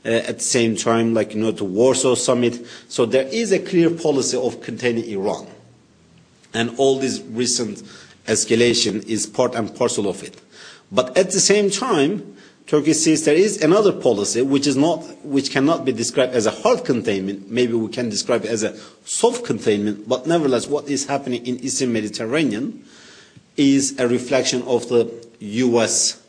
Uh, 0.08 0.12
at 0.26 0.38
the 0.38 0.44
same 0.44 0.74
time, 0.74 1.12
like 1.12 1.34
you 1.34 1.40
know, 1.40 1.50
the 1.50 1.64
Warsaw 1.64 2.14
Summit. 2.14 2.66
So 2.88 3.04
there 3.04 3.26
is 3.26 3.52
a 3.52 3.58
clear 3.58 3.90
policy 3.90 4.38
of 4.38 4.62
containing 4.62 5.04
Iran, 5.04 5.46
and 6.54 6.70
all 6.78 6.98
this 6.98 7.20
recent 7.20 7.82
escalation 8.24 9.06
is 9.06 9.26
part 9.26 9.54
and 9.54 9.74
parcel 9.76 10.08
of 10.08 10.22
it. 10.22 10.40
But 10.90 11.14
at 11.18 11.30
the 11.32 11.40
same 11.40 11.68
time, 11.68 12.36
Turkey 12.66 12.94
sees 12.94 13.26
there 13.26 13.34
is 13.34 13.62
another 13.62 13.92
policy 13.92 14.40
which 14.40 14.66
is 14.66 14.76
not, 14.76 15.00
which 15.26 15.50
cannot 15.50 15.84
be 15.84 15.92
described 15.92 16.32
as 16.32 16.46
a 16.46 16.52
hard 16.52 16.86
containment. 16.86 17.50
Maybe 17.50 17.74
we 17.74 17.88
can 17.90 18.08
describe 18.08 18.46
it 18.46 18.50
as 18.50 18.62
a 18.62 18.78
soft 19.04 19.44
containment. 19.44 20.08
But 20.08 20.26
nevertheless, 20.26 20.66
what 20.68 20.88
is 20.88 21.04
happening 21.04 21.44
in 21.44 21.58
Eastern 21.58 21.92
Mediterranean 21.92 22.82
is 23.58 24.00
a 24.00 24.08
reflection 24.08 24.62
of 24.62 24.88
the 24.88 25.12
U.S. 25.40 26.22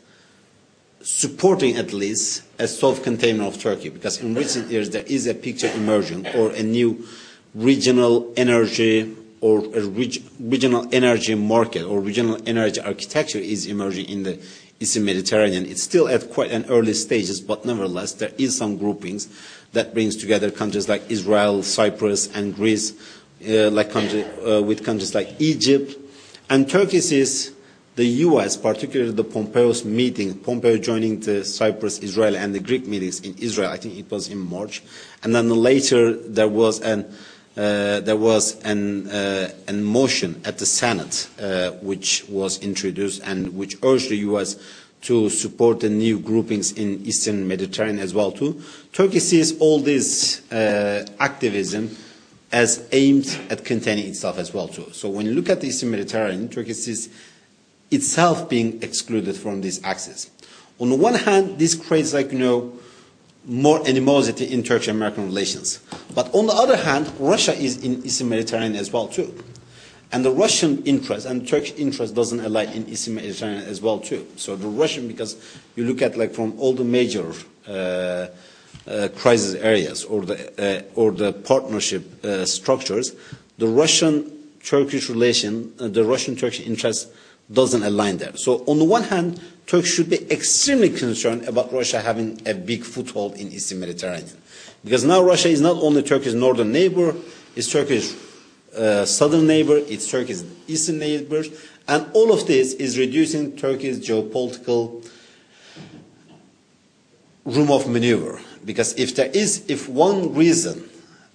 supporting 1.02 1.76
at 1.76 1.92
least 1.92 2.42
a 2.58 2.68
soft 2.68 3.02
containment 3.02 3.54
of 3.54 3.60
Turkey, 3.60 3.88
because 3.88 4.20
in 4.20 4.34
recent 4.34 4.70
years 4.70 4.90
there 4.90 5.04
is 5.06 5.26
a 5.26 5.34
picture 5.34 5.70
emerging 5.74 6.26
or 6.28 6.50
a 6.52 6.62
new 6.62 7.06
regional 7.54 8.32
energy 8.36 9.16
or 9.40 9.60
a 9.74 9.80
reg 9.82 10.22
regional 10.38 10.86
energy 10.92 11.34
market 11.34 11.84
or 11.84 12.00
regional 12.00 12.38
energy 12.46 12.80
architecture 12.80 13.38
is 13.38 13.66
emerging 13.66 14.06
in 14.08 14.22
the 14.22 14.38
Eastern 14.78 15.04
Mediterranean. 15.04 15.66
It's 15.66 15.82
still 15.82 16.08
at 16.08 16.30
quite 16.30 16.50
an 16.50 16.64
early 16.68 16.94
stages, 16.94 17.40
but 17.40 17.64
nevertheless, 17.64 18.12
there 18.12 18.32
is 18.38 18.56
some 18.56 18.76
groupings 18.76 19.28
that 19.72 19.92
brings 19.94 20.16
together 20.16 20.50
countries 20.50 20.88
like 20.88 21.10
Israel, 21.10 21.62
Cyprus, 21.62 22.34
and 22.34 22.54
Greece, 22.54 22.92
uh, 23.48 23.70
like 23.70 23.90
country, 23.90 24.24
uh, 24.24 24.62
with 24.62 24.84
countries 24.84 25.14
like 25.14 25.38
Egypt. 25.38 25.96
And 26.48 26.68
Turkey 26.68 27.00
sees 27.00 27.52
the 28.00 28.06
U.S., 28.30 28.56
particularly 28.56 29.12
the 29.12 29.22
Pompeo's 29.22 29.84
meeting, 29.84 30.32
Pompeo 30.32 30.78
joining 30.78 31.20
the 31.20 31.44
Cyprus, 31.44 31.98
Israel, 31.98 32.34
and 32.34 32.54
the 32.54 32.58
Greek 32.58 32.86
meetings 32.86 33.20
in 33.20 33.34
Israel. 33.36 33.68
I 33.68 33.76
think 33.76 33.98
it 33.98 34.10
was 34.10 34.28
in 34.28 34.38
March. 34.38 34.82
And 35.22 35.34
then 35.34 35.50
later 35.50 36.14
there 36.14 36.48
was 36.48 36.80
an 36.80 37.04
uh, 37.58 38.00
there 38.00 38.16
was 38.16 38.58
an, 38.62 39.06
uh, 39.10 39.50
an 39.68 39.84
motion 39.84 40.40
at 40.46 40.56
the 40.56 40.64
Senate 40.64 41.28
uh, 41.38 41.72
which 41.82 42.24
was 42.26 42.62
introduced 42.62 43.20
and 43.22 43.54
which 43.54 43.76
urged 43.82 44.08
the 44.08 44.16
U.S. 44.30 44.56
to 45.02 45.28
support 45.28 45.80
the 45.80 45.90
new 45.90 46.18
groupings 46.20 46.72
in 46.72 47.04
Eastern 47.04 47.46
Mediterranean 47.46 47.98
as 47.98 48.14
well 48.14 48.32
too. 48.32 48.62
Turkey 48.94 49.20
sees 49.20 49.58
all 49.58 49.78
this 49.78 50.40
uh, 50.50 51.06
activism 51.18 51.94
as 52.50 52.88
aimed 52.92 53.38
at 53.50 53.62
containing 53.64 54.06
itself 54.06 54.38
as 54.38 54.54
well 54.54 54.68
too. 54.68 54.88
So 54.92 55.10
when 55.10 55.26
you 55.26 55.34
look 55.34 55.50
at 55.50 55.60
the 55.60 55.66
Eastern 55.66 55.90
Mediterranean, 55.90 56.48
Turkey 56.48 56.72
sees 56.72 57.10
itself 57.90 58.48
being 58.48 58.82
excluded 58.82 59.36
from 59.36 59.60
this 59.60 59.80
axis. 59.84 60.30
On 60.78 60.88
the 60.88 60.96
one 60.96 61.14
hand, 61.14 61.58
this 61.58 61.74
creates 61.74 62.14
like, 62.14 62.32
you 62.32 62.38
know, 62.38 62.72
more 63.44 63.86
animosity 63.88 64.44
in 64.44 64.62
Turkish-American 64.62 65.26
relations. 65.26 65.80
But 66.14 66.32
on 66.34 66.46
the 66.46 66.52
other 66.52 66.76
hand, 66.76 67.10
Russia 67.18 67.54
is 67.54 67.82
in 67.82 68.04
Eastern 68.04 68.28
Mediterranean 68.28 68.76
as 68.76 68.92
well 68.92 69.08
too. 69.08 69.34
And 70.12 70.24
the 70.24 70.30
Russian 70.30 70.82
interest 70.84 71.26
and 71.26 71.46
Turkish 71.46 71.72
interest 71.76 72.14
doesn't 72.14 72.40
align 72.40 72.68
in 72.68 72.88
Eastern 72.88 73.14
Mediterranean 73.14 73.64
as 73.64 73.80
well 73.80 73.98
too. 73.98 74.26
So 74.36 74.56
the 74.56 74.68
Russian, 74.68 75.06
because 75.06 75.36
you 75.76 75.84
look 75.84 76.02
at 76.02 76.16
like 76.16 76.34
from 76.34 76.58
all 76.58 76.72
the 76.72 76.84
major 76.84 77.32
uh, 77.68 78.26
uh, 78.86 79.08
crisis 79.16 79.54
areas 79.54 80.04
or 80.04 80.22
the, 80.22 80.36
uh, 80.58 81.00
or 81.00 81.12
the 81.12 81.32
partnership 81.32 82.24
uh, 82.24 82.44
structures, 82.44 83.14
the 83.58 83.68
Russian-Turkish 83.68 85.08
relation, 85.08 85.72
uh, 85.78 85.88
the 85.88 86.04
Russian-Turkish 86.04 86.66
interest 86.66 87.08
doesn't 87.52 87.82
align 87.82 88.18
there. 88.18 88.36
So 88.36 88.64
on 88.66 88.78
the 88.78 88.84
one 88.84 89.04
hand, 89.04 89.40
Turkey 89.66 89.86
should 89.86 90.10
be 90.10 90.30
extremely 90.30 90.90
concerned 90.90 91.44
about 91.48 91.72
Russia 91.72 92.00
having 92.00 92.40
a 92.46 92.54
big 92.54 92.84
foothold 92.84 93.34
in 93.36 93.52
Eastern 93.52 93.80
Mediterranean. 93.80 94.36
Because 94.84 95.04
now 95.04 95.22
Russia 95.22 95.48
is 95.48 95.60
not 95.60 95.76
only 95.76 96.02
Turkey's 96.02 96.34
northern 96.34 96.72
neighbor, 96.72 97.14
it's 97.54 97.70
Turkey's 97.70 98.16
uh, 98.76 99.04
southern 99.04 99.46
neighbor, 99.46 99.76
it's 99.76 100.10
Turkey's 100.10 100.44
eastern 100.68 100.98
neighbor, 100.98 101.42
and 101.88 102.06
all 102.14 102.32
of 102.32 102.46
this 102.46 102.74
is 102.74 102.98
reducing 102.98 103.56
Turkey's 103.56 103.98
geopolitical 104.06 105.08
room 107.44 107.70
of 107.70 107.88
maneuver. 107.88 108.40
Because 108.64 108.98
if 108.98 109.14
there 109.16 109.30
is, 109.32 109.64
if 109.68 109.88
one 109.88 110.34
reason 110.34 110.88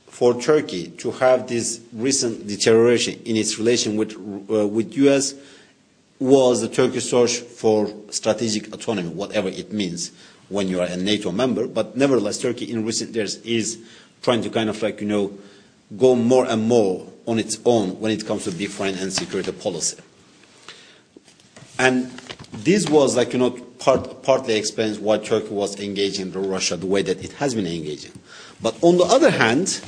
for 0.08 0.40
Turkey 0.40 0.88
to 0.90 1.12
have 1.12 1.48
this 1.48 1.82
recent 1.92 2.48
deterioration 2.48 3.22
in 3.26 3.36
its 3.36 3.58
relation 3.58 3.98
with 3.98 4.16
uh, 4.50 4.66
with 4.68 4.96
U.S. 4.98 5.34
was 6.20 6.62
the 6.62 6.70
Turkish 6.70 7.10
search 7.10 7.38
for 7.38 7.92
strategic 8.10 8.74
autonomy, 8.74 9.10
whatever 9.10 9.50
it 9.50 9.72
means 9.72 10.12
when 10.50 10.68
you 10.68 10.80
are 10.80 10.88
a 10.88 10.98
NATO 10.98 11.32
member. 11.32 11.68
But 11.68 11.98
nevertheless, 11.98 12.40
Turkey 12.40 12.72
in 12.72 12.86
recent 12.86 13.14
years 13.16 13.38
is 13.42 13.80
trying 14.22 14.42
to 14.44 14.50
kind 14.50 14.70
of 14.70 14.82
like 14.82 15.02
you 15.02 15.08
know 15.08 15.38
go 15.98 16.16
more 16.16 16.46
and 16.46 16.68
more 16.68 17.08
on 17.26 17.40
its 17.40 17.60
own 17.66 18.00
when 18.00 18.12
it 18.12 18.26
comes 18.26 18.44
to 18.46 18.52
big 18.52 18.70
foreign 18.70 18.96
and 18.96 19.12
security 19.12 19.52
policy. 19.52 20.02
And 21.78 22.10
this 22.54 22.90
was 22.90 23.18
like 23.18 23.34
you 23.34 23.40
know 23.40 23.52
part, 23.52 24.24
partly 24.24 24.56
explains 24.56 25.00
why 25.00 25.18
Turkey 25.18 25.50
was 25.50 25.80
engaging 25.80 26.32
in 26.32 26.50
Russia 26.50 26.78
the 26.78 26.86
way 26.86 27.02
that 27.02 27.24
it 27.24 27.34
has 27.34 27.54
been 27.54 27.68
engaging. 27.68 28.14
But 28.62 28.82
on 28.82 28.98
the 28.98 29.04
other 29.04 29.32
hand, 29.32 29.82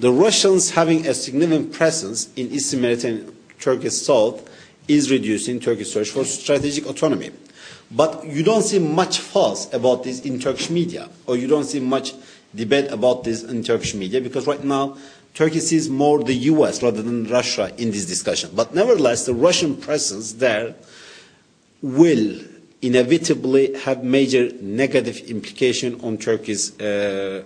the 0.00 0.10
Russians 0.10 0.70
having 0.70 1.06
a 1.06 1.14
significant 1.14 1.72
presence 1.72 2.32
in 2.34 2.50
Eastern 2.50 2.80
Mediterranean, 2.80 3.36
Turkey's 3.60 4.04
south, 4.04 4.49
is 4.90 5.10
reducing 5.10 5.60
Turkey's 5.60 5.92
search 5.92 6.10
for 6.10 6.24
strategic 6.24 6.86
autonomy. 6.86 7.30
But 7.90 8.26
you 8.26 8.42
don't 8.42 8.62
see 8.62 8.78
much 8.78 9.18
fuss 9.18 9.72
about 9.72 10.04
this 10.04 10.20
in 10.20 10.38
Turkish 10.38 10.70
media, 10.70 11.08
or 11.26 11.36
you 11.36 11.46
don't 11.46 11.64
see 11.64 11.80
much 11.80 12.14
debate 12.54 12.90
about 12.90 13.24
this 13.24 13.42
in 13.42 13.62
Turkish 13.62 13.94
media, 13.94 14.20
because 14.20 14.46
right 14.46 14.62
now 14.62 14.96
Turkey 15.34 15.60
sees 15.60 15.88
more 15.88 16.22
the 16.22 16.34
US 16.34 16.82
rather 16.82 17.02
than 17.02 17.24
Russia 17.28 17.72
in 17.78 17.90
this 17.90 18.06
discussion. 18.06 18.50
But 18.54 18.74
nevertheless, 18.74 19.26
the 19.26 19.34
Russian 19.34 19.76
presence 19.76 20.34
there 20.34 20.74
will 21.82 22.40
inevitably 22.82 23.74
have 23.80 24.02
major 24.02 24.50
negative 24.60 25.18
implication 25.30 26.00
on 26.00 26.18
Turkey's 26.18 26.78
uh, 26.80 27.42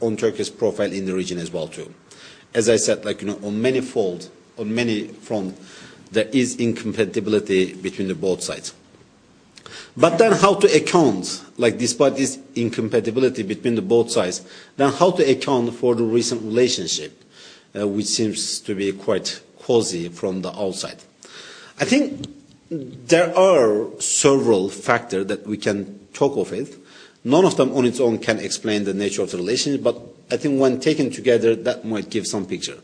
on 0.00 0.16
Turkey's 0.16 0.50
profile 0.50 0.92
in 0.92 1.06
the 1.06 1.14
region 1.14 1.38
as 1.38 1.50
well 1.50 1.68
too. 1.68 1.92
As 2.54 2.68
I 2.68 2.76
said, 2.76 3.04
like 3.04 3.20
you 3.20 3.28
know, 3.28 3.38
on 3.42 3.60
many 3.60 3.80
fold, 3.80 4.30
on 4.56 4.74
many 4.74 5.08
fronts, 5.08 5.60
there 6.10 6.28
is 6.32 6.56
incompatibility 6.56 7.74
between 7.74 8.08
the 8.08 8.14
both 8.14 8.42
sides. 8.42 8.74
But 9.96 10.18
then 10.18 10.32
how 10.32 10.54
to 10.54 10.66
account, 10.76 11.44
like 11.56 11.76
despite 11.76 12.16
this 12.16 12.38
incompatibility 12.54 13.42
between 13.42 13.74
the 13.74 13.82
both 13.82 14.10
sides, 14.10 14.46
then 14.76 14.92
how 14.92 15.10
to 15.10 15.28
account 15.28 15.74
for 15.74 15.94
the 15.94 16.04
recent 16.04 16.42
relationship, 16.42 17.20
uh, 17.78 17.86
which 17.86 18.06
seems 18.06 18.60
to 18.60 18.74
be 18.74 18.92
quite 18.92 19.40
cozy 19.60 20.08
from 20.08 20.42
the 20.42 20.52
outside. 20.52 20.98
I 21.80 21.84
think 21.84 22.26
there 22.70 23.36
are 23.36 23.88
several 24.00 24.68
factors 24.68 25.26
that 25.26 25.46
we 25.46 25.56
can 25.56 25.98
talk 26.12 26.36
of 26.36 26.52
it. 26.52 26.76
None 27.24 27.44
of 27.44 27.56
them 27.56 27.72
on 27.74 27.84
its 27.84 28.00
own 28.00 28.18
can 28.18 28.38
explain 28.38 28.84
the 28.84 28.94
nature 28.94 29.22
of 29.22 29.30
the 29.30 29.36
relationship, 29.36 29.82
but 29.82 30.00
I 30.30 30.36
think 30.36 30.60
when 30.60 30.80
taken 30.80 31.10
together, 31.10 31.56
that 31.56 31.84
might 31.84 32.10
give 32.10 32.26
some 32.26 32.46
picture. 32.46 32.78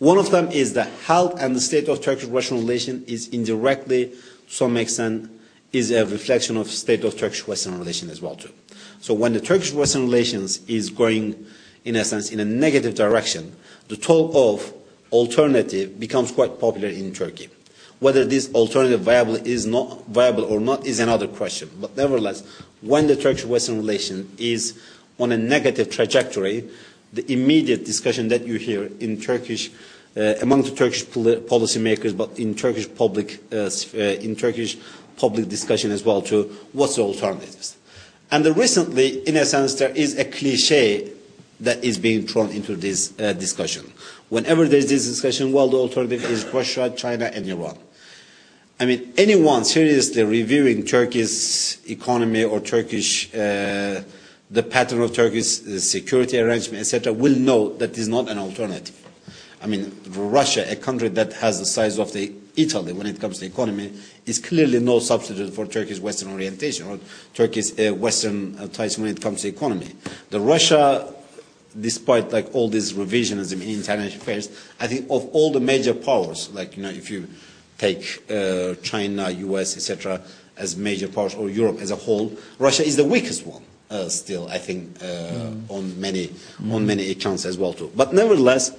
One 0.00 0.16
of 0.16 0.30
them 0.30 0.50
is 0.50 0.72
the 0.72 0.84
health 0.84 1.38
and 1.38 1.54
the 1.54 1.60
state 1.60 1.86
of 1.86 2.00
Turkish-Russian 2.00 2.56
relation 2.56 3.04
is 3.06 3.28
indirectly, 3.28 4.06
to 4.06 4.16
some 4.48 4.78
extent, 4.78 5.30
is 5.74 5.90
a 5.90 6.06
reflection 6.06 6.56
of 6.56 6.70
state 6.70 7.04
of 7.04 7.18
Turkish-Western 7.18 7.78
relation 7.78 8.08
as 8.08 8.22
well 8.22 8.34
too. 8.34 8.48
So 9.02 9.12
when 9.12 9.34
the 9.34 9.42
Turkish-Western 9.42 10.06
relations 10.06 10.66
is 10.66 10.88
going, 10.88 11.44
in 11.84 11.96
a 11.96 12.04
sense, 12.04 12.30
in 12.30 12.40
a 12.40 12.46
negative 12.46 12.94
direction, 12.94 13.54
the 13.88 13.96
talk 13.98 14.32
of 14.34 14.72
alternative 15.12 16.00
becomes 16.00 16.32
quite 16.32 16.58
popular 16.58 16.88
in 16.88 17.12
Turkey. 17.12 17.50
Whether 17.98 18.24
this 18.24 18.50
alternative 18.54 19.02
viable 19.02 19.36
is 19.36 19.66
not 19.66 20.06
viable 20.06 20.44
or 20.44 20.60
not 20.60 20.86
is 20.86 20.98
another 20.98 21.28
question. 21.28 21.68
But 21.78 21.94
nevertheless, 21.98 22.42
when 22.80 23.06
the 23.06 23.16
Turkish-Western 23.16 23.76
relation 23.76 24.34
is 24.38 24.80
on 25.18 25.30
a 25.30 25.36
negative 25.36 25.90
trajectory, 25.90 26.70
the 27.12 27.30
immediate 27.32 27.84
discussion 27.84 28.28
that 28.28 28.46
you 28.46 28.56
hear 28.56 28.90
in 29.00 29.20
Turkish, 29.20 29.70
uh, 30.16 30.34
among 30.42 30.62
the 30.62 30.70
Turkish 30.70 31.04
policymakers, 31.04 32.16
but 32.16 32.38
in 32.38 32.54
Turkish 32.54 32.92
public, 32.94 33.42
uh, 33.52 33.70
uh, 33.94 33.98
in 33.98 34.36
Turkish 34.36 34.76
public 35.16 35.48
discussion 35.48 35.90
as 35.90 36.04
well, 36.04 36.22
to 36.22 36.44
what's 36.72 36.96
the 36.96 37.02
alternatives. 37.02 37.76
And 38.30 38.44
the 38.44 38.52
recently, 38.52 39.26
in 39.28 39.36
a 39.36 39.44
sense, 39.44 39.74
there 39.74 39.90
is 39.90 40.16
a 40.18 40.24
cliche 40.24 41.10
that 41.60 41.84
is 41.84 41.98
being 41.98 42.26
thrown 42.26 42.50
into 42.50 42.76
this 42.76 43.12
uh, 43.20 43.32
discussion. 43.34 43.92
Whenever 44.28 44.66
there 44.66 44.78
is 44.78 44.88
this 44.88 45.06
discussion, 45.06 45.52
well, 45.52 45.68
the 45.68 45.76
alternative 45.76 46.24
is 46.24 46.44
Russia, 46.46 46.92
China, 46.96 47.26
and 47.26 47.46
Iran. 47.46 47.76
I 48.78 48.86
mean, 48.86 49.12
anyone 49.18 49.64
seriously 49.64 50.24
reviewing 50.24 50.84
Turkey's 50.84 51.78
economy 51.86 52.44
or 52.44 52.60
Turkish, 52.60 53.34
uh, 53.34 54.00
the 54.50 54.62
pattern 54.62 55.00
of 55.00 55.12
Turkey's 55.12 55.66
uh, 55.66 55.78
security 55.78 56.38
arrangement, 56.38 56.80
etc., 56.80 57.12
will 57.12 57.36
know 57.36 57.74
that 57.76 57.96
is 57.96 58.08
not 58.08 58.28
an 58.28 58.38
alternative. 58.38 58.96
I 59.62 59.66
mean, 59.66 59.94
Russia, 60.08 60.64
a 60.70 60.76
country 60.76 61.08
that 61.08 61.34
has 61.34 61.58
the 61.58 61.66
size 61.66 61.98
of 61.98 62.12
the 62.12 62.32
Italy 62.56 62.92
when 62.92 63.06
it 63.06 63.20
comes 63.20 63.38
to 63.38 63.46
economy, 63.46 63.92
is 64.26 64.38
clearly 64.38 64.80
no 64.80 64.98
substitute 64.98 65.52
for 65.52 65.66
Turkey's 65.66 66.00
Western 66.00 66.32
orientation 66.32 66.86
or 66.88 66.98
Turkey's 67.34 67.78
uh, 67.78 67.94
Western 67.94 68.58
uh, 68.58 68.66
ties 68.68 68.98
when 68.98 69.08
it 69.08 69.20
comes 69.20 69.42
to 69.42 69.48
economy. 69.48 69.88
The 70.30 70.40
Russia, 70.40 71.12
despite 71.78 72.32
like 72.32 72.54
all 72.54 72.68
this 72.68 72.92
revisionism 72.92 73.62
in 73.62 73.68
international 73.68 74.20
affairs, 74.20 74.48
I 74.80 74.86
think 74.86 75.04
of 75.10 75.28
all 75.32 75.52
the 75.52 75.60
major 75.60 75.94
powers, 75.94 76.50
like 76.52 76.76
you 76.76 76.82
know, 76.82 76.90
if 76.90 77.10
you 77.10 77.28
take 77.78 78.22
uh, 78.30 78.74
China, 78.82 79.30
US, 79.30 79.76
etc., 79.76 80.22
as 80.56 80.76
major 80.76 81.08
powers, 81.08 81.34
or 81.34 81.48
Europe 81.48 81.80
as 81.80 81.90
a 81.90 81.96
whole, 81.96 82.36
Russia 82.58 82.84
is 82.84 82.96
the 82.96 83.04
weakest 83.04 83.46
one. 83.46 83.62
Uh, 83.90 84.08
still, 84.08 84.48
I 84.48 84.58
think, 84.58 85.02
uh, 85.02 85.04
mm. 85.04 85.68
on 85.68 86.00
many 86.00 86.28
mm. 86.28 86.72
on 86.72 86.86
many 86.86 87.10
accounts 87.10 87.44
as 87.44 87.58
well 87.58 87.72
too. 87.72 87.90
But 87.96 88.14
nevertheless, 88.14 88.70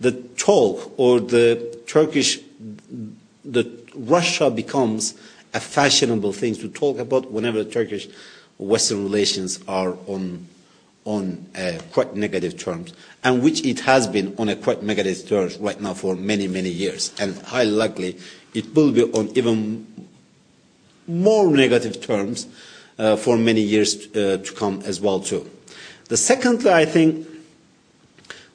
the 0.00 0.10
talk 0.36 0.92
or 0.96 1.20
the 1.20 1.78
Turkish, 1.86 2.40
the 3.44 3.70
Russia 3.94 4.50
becomes 4.50 5.14
a 5.54 5.60
fashionable 5.60 6.32
thing 6.32 6.56
to 6.56 6.68
talk 6.68 6.98
about 6.98 7.30
whenever 7.30 7.62
Turkish 7.62 8.08
Western 8.58 9.04
relations 9.04 9.60
are 9.68 9.96
on 10.08 10.48
on 11.04 11.46
uh, 11.54 11.78
quite 11.92 12.16
negative 12.16 12.58
terms, 12.58 12.92
and 13.22 13.44
which 13.44 13.64
it 13.64 13.78
has 13.80 14.08
been 14.08 14.34
on 14.36 14.48
a 14.48 14.56
quite 14.56 14.82
negative 14.82 15.28
terms 15.28 15.56
right 15.58 15.80
now 15.80 15.94
for 15.94 16.16
many, 16.16 16.48
many 16.48 16.70
years. 16.70 17.14
And 17.20 17.38
highly 17.42 17.70
likely 17.70 18.18
it 18.52 18.74
will 18.74 18.90
be 18.90 19.04
on 19.04 19.28
even 19.36 19.86
more 21.06 21.48
negative 21.48 22.00
terms 22.00 22.48
uh, 22.98 23.16
for 23.16 23.36
many 23.36 23.60
years 23.60 24.06
uh, 24.16 24.38
to 24.42 24.52
come 24.54 24.82
as 24.84 25.00
well 25.00 25.20
too. 25.20 25.48
The 26.08 26.16
secondly, 26.16 26.72
I 26.72 26.84
think 26.84 27.26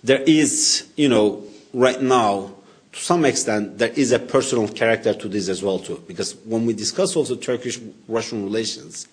there 0.04 0.22
is, 0.22 0.88
you 0.96 1.10
know, 1.10 1.44
right 1.74 2.02
now, 2.02 2.54
to 2.94 3.00
some 3.00 3.24
extent, 3.26 3.78
there 3.78 3.92
is 3.96 4.12
a 4.12 4.20
personal 4.20 4.68
character 4.68 5.14
to 5.14 5.28
this 5.28 5.48
as 5.48 5.64
well 5.64 5.80
too, 5.80 6.04
because 6.08 6.36
when 6.46 6.66
we 6.66 6.74
discuss 6.74 7.16
also 7.16 7.36
Turkish-Russian 7.36 8.44
relations, 8.44 9.08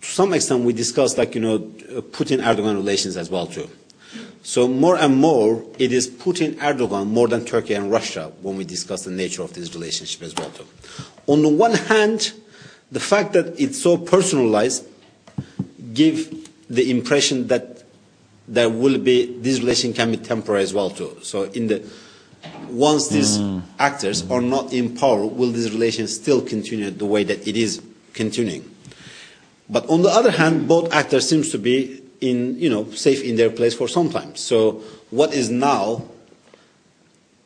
to 0.00 0.06
some 0.06 0.32
extent 0.32 0.64
we 0.64 0.72
discuss 0.72 1.18
like, 1.18 1.34
you 1.34 1.40
know, 1.40 1.58
Putin-Erdogan 1.58 2.76
relations 2.76 3.16
as 3.16 3.30
well 3.30 3.46
too. 3.46 3.68
So 4.42 4.66
more 4.66 4.96
and 4.96 5.16
more, 5.16 5.62
it 5.78 5.92
is 5.92 6.08
Putin, 6.08 6.54
Erdogan, 6.54 7.06
more 7.06 7.28
than 7.28 7.44
Turkey 7.44 7.74
and 7.74 7.90
Russia 7.90 8.32
when 8.40 8.56
we 8.56 8.64
discuss 8.64 9.04
the 9.04 9.10
nature 9.10 9.42
of 9.42 9.52
this 9.52 9.74
relationship 9.74 10.22
as 10.22 10.34
well. 10.34 10.50
Too. 10.50 10.66
On 11.26 11.42
the 11.42 11.48
one 11.48 11.74
hand, 11.74 12.32
the 12.92 13.00
fact 13.00 13.32
that 13.32 13.58
it's 13.60 13.80
so 13.80 13.96
personalized 13.96 14.86
give 15.94 16.48
the 16.68 16.90
impression 16.90 17.48
that 17.48 17.82
there 18.48 18.68
will 18.68 18.98
be 18.98 19.38
this 19.40 19.60
relation 19.60 19.92
can 19.92 20.10
be 20.10 20.16
temporary 20.16 20.62
as 20.62 20.74
well 20.74 20.90
too. 20.90 21.16
So 21.22 21.44
in 21.44 21.68
the 21.68 21.82
once 22.68 23.08
these 23.08 23.38
mm. 23.38 23.62
actors 23.78 24.28
are 24.30 24.40
not 24.40 24.72
in 24.72 24.96
power, 24.96 25.26
will 25.26 25.50
this 25.50 25.70
relation 25.70 26.06
still 26.06 26.40
continue 26.40 26.90
the 26.90 27.04
way 27.04 27.24
that 27.24 27.46
it 27.46 27.56
is 27.56 27.82
continuing? 28.14 28.68
But 29.68 29.88
on 29.88 30.02
the 30.02 30.08
other 30.08 30.30
hand, 30.30 30.66
both 30.66 30.92
actors 30.92 31.28
seems 31.28 31.50
to 31.50 31.58
be 31.58 32.02
in, 32.20 32.58
you 32.58 32.70
know, 32.70 32.90
safe 32.90 33.22
in 33.22 33.36
their 33.36 33.50
place 33.50 33.74
for 33.74 33.88
some 33.88 34.10
time. 34.10 34.34
So 34.36 34.82
what 35.10 35.32
is 35.32 35.50
now 35.50 36.04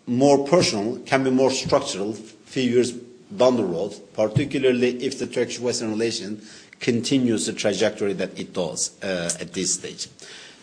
more 0.07 0.47
personal 0.47 0.99
can 1.01 1.25
be 1.25 1.31
more 1.31 1.51
structural 1.51 2.13
few 2.13 2.63
years 2.63 2.93
down 3.37 3.57
the 3.57 3.65
road, 3.65 3.95
particularly 4.15 5.03
if 5.05 5.19
the 5.19 5.27
Turkish-Western 5.27 5.91
relation 5.91 6.43
continues 6.81 7.47
the 7.47 7.53
trajectory 7.53 8.13
that 8.13 8.39
it 8.39 8.53
does 8.53 8.93
uh, 9.03 9.31
at 9.41 9.53
this 9.53 9.75
stage. 9.75 10.09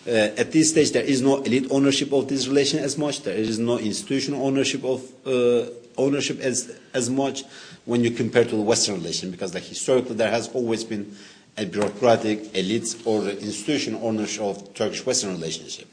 Uh, 0.08 0.34
at 0.38 0.52
this 0.52 0.72
stage, 0.72 0.92
there 0.92 1.04
is 1.04 1.22
no 1.22 1.42
elite 1.44 1.68
ownership 1.70 2.12
of 2.12 2.28
this 2.28 2.48
relation 2.48 2.80
as 2.80 2.98
much. 2.98 3.22
There 3.22 3.36
is 3.36 3.60
no 3.60 3.78
institutional 3.78 4.46
ownership 4.46 4.84
of 4.84 5.04
uh, 5.26 5.70
ownership 5.98 6.40
as, 6.40 6.76
as 6.94 7.10
much 7.10 7.44
when 7.86 8.04
you 8.04 8.12
compare 8.12 8.44
to 8.44 8.56
the 8.56 8.62
Western 8.62 8.96
relation, 8.96 9.32
because 9.32 9.54
historically 9.54 10.16
there 10.16 10.32
has 10.32 10.50
always 10.50 10.84
been 10.84 11.16
a 11.58 11.66
bureaucratic 11.66 12.56
elite 12.56 12.96
or 13.06 13.28
institutional 13.28 14.06
ownership 14.06 14.42
of 14.42 14.74
Turkish-Western 14.74 15.32
relationship. 15.32 15.88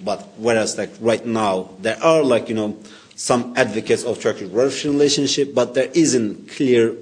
But 0.00 0.26
whereas 0.36 0.78
like 0.78 0.90
right 1.00 1.24
now, 1.24 1.70
there 1.80 2.02
are 2.02 2.22
like, 2.24 2.48
you 2.48 2.54
know, 2.54 2.78
some 3.22 3.54
advocates 3.56 4.02
of 4.02 4.20
Turkish-Russian 4.20 4.90
relationship, 4.94 5.54
but 5.54 5.74
there 5.74 5.88
isn't 5.94 6.48
clear 6.50 6.92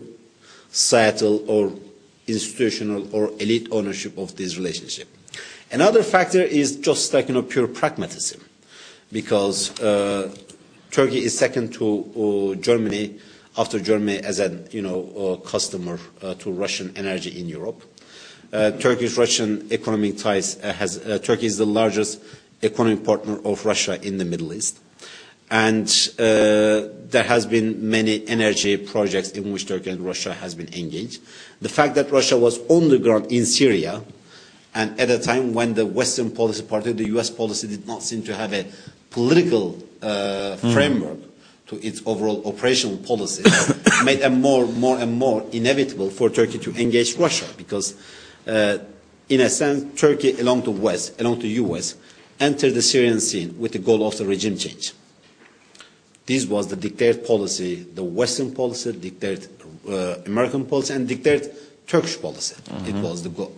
societal 0.71 1.43
or 1.51 1.73
institutional 2.27 3.09
or 3.17 3.31
elite 3.41 3.67
ownership 3.71 4.19
of 4.19 4.37
this 4.37 4.59
relationship. 4.59 5.09
Another 5.73 6.03
factor 6.03 6.43
is 6.43 6.77
just 6.77 7.15
like, 7.15 7.29
you 7.29 7.35
know, 7.35 7.43
pure 7.43 7.67
pragmatism, 7.67 8.39
because 9.11 9.73
uh, 9.81 10.31
Turkey 10.91 11.25
is 11.25 11.33
second 11.39 11.73
to 11.81 11.89
uh, 12.13 12.61
Germany 12.61 13.19
after 13.57 13.81
Germany 13.81 14.19
as 14.19 14.41
a, 14.41 14.63
you 14.73 14.83
know, 14.83 15.01
uh, 15.17 15.49
customer 15.49 15.99
uh, 16.21 16.35
to 16.35 16.53
Russian 16.53 16.93
energy 16.99 17.41
in 17.41 17.49
Europe. 17.49 17.83
Uh, 18.53 18.73
Turkish-Russian 18.73 19.69
economic 19.73 20.19
ties 20.19 20.61
uh, 20.63 20.71
has, 20.75 20.99
Turkey 21.25 21.47
is 21.47 21.57
the 21.57 21.65
largest 21.65 22.21
economic 22.63 23.03
partner 23.07 23.41
of 23.43 23.65
Russia 23.65 23.99
in 24.07 24.19
the 24.19 24.25
Middle 24.27 24.53
East. 24.53 24.81
And 25.51 25.89
uh, 26.19 26.89
there 27.11 27.25
has 27.27 27.45
been 27.47 27.91
many 27.91 28.27
energy 28.29 28.77
projects 28.77 29.31
in 29.33 29.53
which 29.53 29.67
Turkey 29.67 29.91
and 29.91 30.01
Russia 30.01 30.33
has 30.33 30.55
been 30.55 30.73
engaged. 30.75 31.21
The 31.61 31.69
fact 31.69 31.97
that 31.97 32.11
Russia 32.11 32.37
was 32.39 32.61
on 32.69 32.89
the 32.89 32.99
ground 32.99 33.33
in 33.33 33.45
Syria, 33.47 34.03
and 34.75 34.99
at 35.01 35.11
a 35.11 35.19
time 35.19 35.53
when 35.53 35.75
the 35.75 35.85
Western 35.85 36.31
policy 36.31 36.63
party, 36.63 36.93
the 36.93 37.07
U.S. 37.09 37.31
policy, 37.31 37.67
did 37.67 37.87
not 37.87 38.03
seem 38.05 38.23
to 38.25 38.35
have 38.35 38.53
a 38.53 38.65
political 39.11 39.77
uh, 40.01 40.57
mm. 40.57 40.73
framework 40.73 41.19
to 41.67 41.85
its 41.87 42.01
overall 42.07 42.47
operational 42.47 42.97
policy, 42.99 43.43
made 44.05 44.21
it 44.21 44.31
more, 44.31 44.67
more 44.67 44.99
and 44.99 45.13
more 45.15 45.45
inevitable 45.53 46.11
for 46.11 46.31
Turkey 46.31 46.59
to 46.59 46.71
engage 46.81 47.17
Russia 47.17 47.47
because 47.57 47.95
uh, 48.47 48.79
in 49.29 49.41
a 49.41 49.49
sense, 49.49 49.99
Turkey, 49.99 50.39
along 50.41 50.63
the 50.63 50.73
West, 50.73 51.21
along 51.21 51.39
the 51.39 51.49
U.S., 51.63 51.95
entered 52.41 52.75
the 52.75 52.83
Syrian 52.83 53.21
scene 53.21 53.57
with 53.59 53.73
the 53.73 53.79
goal 53.79 54.07
of 54.07 54.19
the 54.19 54.27
regime 54.27 54.59
change. 54.59 54.93
This 56.31 56.47
was 56.47 56.69
the 56.69 56.77
dictated 56.77 57.27
policy, 57.27 57.75
the 57.93 58.05
Western 58.05 58.55
policy, 58.55 58.93
dictated 58.93 59.51
uh, 59.89 60.15
American 60.27 60.65
policy, 60.65 60.95
and 60.95 61.09
dictated 61.09 61.53
Turkish 61.89 62.23
policy. 62.23 62.55
Mm-hmm. 62.55 62.87
It 62.87 63.03
was 63.03 63.25
the 63.25 63.51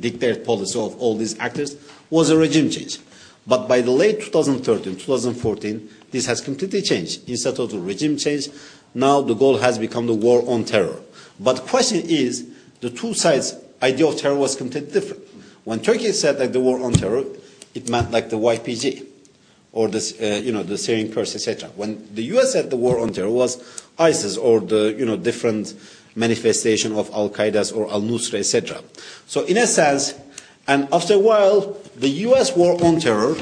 dictated 0.00 0.44
policy 0.44 0.80
of 0.80 0.98
all 0.98 1.16
these 1.16 1.38
actors 1.38 1.76
was 2.10 2.30
a 2.30 2.36
regime 2.36 2.70
change. 2.70 2.98
But 3.46 3.68
by 3.68 3.82
the 3.82 3.92
late 3.92 4.18
2013, 4.20 4.96
2014, 4.96 5.88
this 6.10 6.26
has 6.26 6.40
completely 6.40 6.82
changed. 6.82 7.28
Instead 7.28 7.60
of 7.60 7.70
the 7.70 7.78
regime 7.78 8.16
change, 8.16 8.48
now 8.94 9.20
the 9.20 9.34
goal 9.34 9.58
has 9.58 9.78
become 9.78 10.08
the 10.08 10.14
war 10.14 10.42
on 10.50 10.64
terror. 10.64 10.98
But 11.38 11.52
the 11.52 11.62
question 11.62 12.02
is, 12.04 12.50
the 12.80 12.90
two 12.90 13.14
sides 13.14 13.54
idea 13.80 14.08
of 14.08 14.16
terror 14.16 14.34
was 14.34 14.56
completely 14.56 14.90
different. 14.90 15.22
When 15.62 15.78
Turkey 15.78 16.10
said 16.10 16.40
like 16.40 16.50
the 16.50 16.58
war 16.58 16.82
on 16.82 16.94
terror, 16.94 17.22
it 17.76 17.88
meant 17.88 18.10
like 18.10 18.28
the 18.28 18.38
YPG 18.38 19.06
or 19.72 19.88
the, 19.88 19.98
uh, 20.20 20.40
you 20.40 20.52
know, 20.52 20.62
the 20.62 20.78
Syrian 20.78 21.12
Kurds, 21.12 21.34
etc. 21.34 21.68
When 21.76 22.08
the 22.14 22.22
U.S. 22.34 22.52
said 22.52 22.70
the 22.70 22.76
war 22.76 22.98
on 23.00 23.12
terror 23.12 23.30
was 23.30 23.82
ISIS 23.98 24.36
or 24.36 24.60
the 24.60 24.94
you 24.98 25.04
know, 25.04 25.16
different 25.16 25.74
manifestation 26.14 26.94
of 26.96 27.10
Al 27.10 27.30
Qaeda 27.30 27.76
or 27.76 27.90
Al 27.90 28.02
Nusra, 28.02 28.38
etc. 28.38 28.82
So 29.26 29.44
in 29.44 29.56
a 29.56 29.66
sense, 29.66 30.14
and 30.66 30.88
after 30.92 31.14
a 31.14 31.18
while, 31.18 31.76
the 31.96 32.08
U.S. 32.08 32.54
war 32.56 32.82
on 32.84 33.00
terror 33.00 33.36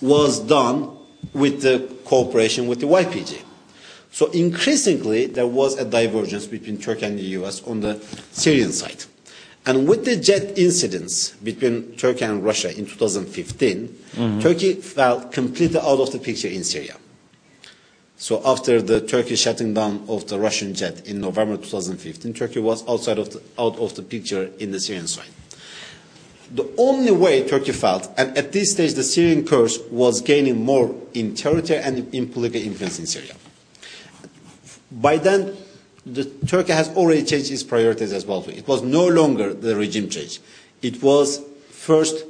was 0.00 0.40
done 0.40 0.96
with 1.32 1.62
the 1.62 1.88
cooperation 2.04 2.66
with 2.66 2.80
the 2.80 2.86
YPG. 2.86 3.42
So 4.10 4.26
increasingly, 4.32 5.26
there 5.26 5.46
was 5.46 5.78
a 5.78 5.84
divergence 5.84 6.46
between 6.46 6.78
Turkey 6.78 7.06
and 7.06 7.18
the 7.18 7.22
U.S. 7.38 7.62
on 7.62 7.80
the 7.80 8.00
Syrian 8.32 8.72
side. 8.72 9.04
And 9.66 9.86
with 9.86 10.04
the 10.04 10.16
jet 10.16 10.58
incidents 10.58 11.30
between 11.30 11.94
Turkey 11.96 12.24
and 12.24 12.42
Russia 12.42 12.76
in 12.76 12.86
2015, 12.86 13.88
mm-hmm. 13.88 14.40
Turkey 14.40 14.74
fell 14.74 15.28
completely 15.28 15.78
out 15.78 16.00
of 16.00 16.12
the 16.12 16.18
picture 16.18 16.48
in 16.48 16.64
Syria. 16.64 16.96
So 18.16 18.42
after 18.44 18.82
the 18.82 19.00
Turkey 19.00 19.36
shutting 19.36 19.72
down 19.72 20.04
of 20.08 20.28
the 20.28 20.38
Russian 20.38 20.74
jet 20.74 21.06
in 21.06 21.20
November 21.20 21.56
2015, 21.56 22.34
Turkey 22.34 22.60
was 22.60 22.86
outside 22.88 23.18
of 23.18 23.30
the, 23.30 23.42
out 23.58 23.78
of 23.78 23.94
the 23.94 24.02
picture 24.02 24.50
in 24.58 24.72
the 24.72 24.80
Syrian 24.80 25.06
side. 25.06 25.28
The 26.52 26.68
only 26.76 27.12
way 27.12 27.48
Turkey 27.48 27.72
felt, 27.72 28.10
and 28.18 28.36
at 28.36 28.52
this 28.52 28.72
stage 28.72 28.94
the 28.94 29.04
Syrian 29.04 29.46
Kurds 29.46 29.78
was 29.90 30.20
gaining 30.20 30.62
more 30.62 30.94
in 31.14 31.34
territory 31.34 31.78
and 31.78 32.12
in 32.14 32.28
political 32.28 32.60
influence 32.60 32.98
in 32.98 33.06
Syria. 33.06 33.34
By 34.90 35.16
then, 35.16 35.56
the, 36.06 36.24
Turkey 36.46 36.72
has 36.72 36.88
already 36.96 37.24
changed 37.24 37.50
its 37.50 37.62
priorities 37.62 38.12
as 38.12 38.24
well. 38.24 38.44
It 38.48 38.66
was 38.66 38.82
no 38.82 39.06
longer 39.06 39.52
the 39.52 39.76
regime 39.76 40.08
change. 40.08 40.40
It 40.82 41.02
was 41.02 41.42
first 41.70 42.24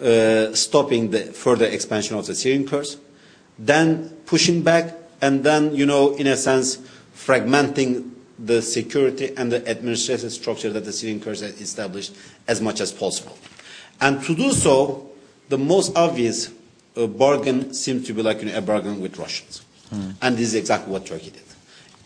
uh, 0.00 0.54
stopping 0.54 1.10
the 1.10 1.20
further 1.20 1.66
expansion 1.66 2.16
of 2.16 2.26
the 2.26 2.34
Syrian 2.34 2.66
Kurds, 2.66 2.96
then 3.58 4.10
pushing 4.26 4.62
back, 4.62 4.94
and 5.20 5.42
then, 5.44 5.74
you 5.74 5.84
know, 5.84 6.14
in 6.14 6.26
a 6.26 6.36
sense, 6.36 6.78
fragmenting 7.14 8.10
the 8.38 8.62
security 8.62 9.36
and 9.36 9.50
the 9.50 9.68
administrative 9.68 10.32
structure 10.32 10.70
that 10.70 10.84
the 10.84 10.92
Syrian 10.92 11.20
Kurds 11.20 11.40
had 11.40 11.60
established 11.60 12.14
as 12.46 12.60
much 12.60 12.80
as 12.80 12.92
possible. 12.92 13.36
And 14.00 14.22
to 14.24 14.34
do 14.34 14.52
so, 14.52 15.10
the 15.48 15.58
most 15.58 15.96
obvious 15.96 16.50
uh, 16.96 17.06
bargain 17.06 17.74
seemed 17.74 18.06
to 18.06 18.12
be 18.12 18.22
like 18.22 18.40
you 18.40 18.46
know, 18.46 18.56
a 18.56 18.62
bargain 18.62 19.00
with 19.00 19.18
Russians. 19.18 19.62
Mm. 19.92 20.14
And 20.22 20.36
this 20.36 20.48
is 20.48 20.54
exactly 20.54 20.92
what 20.92 21.06
Turkey 21.06 21.30
did. 21.30 21.42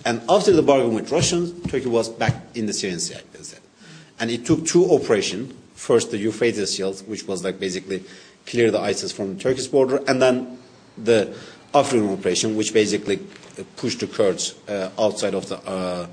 And 0.04 0.20
after 0.28 0.52
the 0.52 0.62
bargain 0.62 0.94
with 0.94 1.10
Russians, 1.10 1.52
Turkey 1.70 1.88
was 1.88 2.08
back 2.08 2.34
in 2.54 2.66
the 2.66 2.72
Syrian 2.72 3.00
sea. 3.00 3.16
And 4.18 4.30
it 4.30 4.44
took 4.44 4.66
two 4.66 4.90
operations. 4.90 5.54
First, 5.74 6.10
the 6.10 6.18
Euphrates 6.18 6.74
Shield, 6.74 7.06
which 7.08 7.26
was 7.26 7.44
like 7.44 7.58
basically 7.58 8.04
clear 8.46 8.70
the 8.70 8.80
ISIS 8.80 9.12
from 9.12 9.36
the 9.36 9.42
Turkish 9.42 9.66
border, 9.66 10.00
and 10.06 10.20
then 10.22 10.58
the 10.96 11.34
Afrin 11.74 12.12
operation, 12.12 12.56
which 12.56 12.72
basically 12.72 13.18
pushed 13.76 14.00
the 14.00 14.06
Kurds 14.06 14.54
uh, 14.68 14.90
outside 14.98 15.34
of 15.34 15.48
the, 15.48 15.56
uh, 15.58 16.06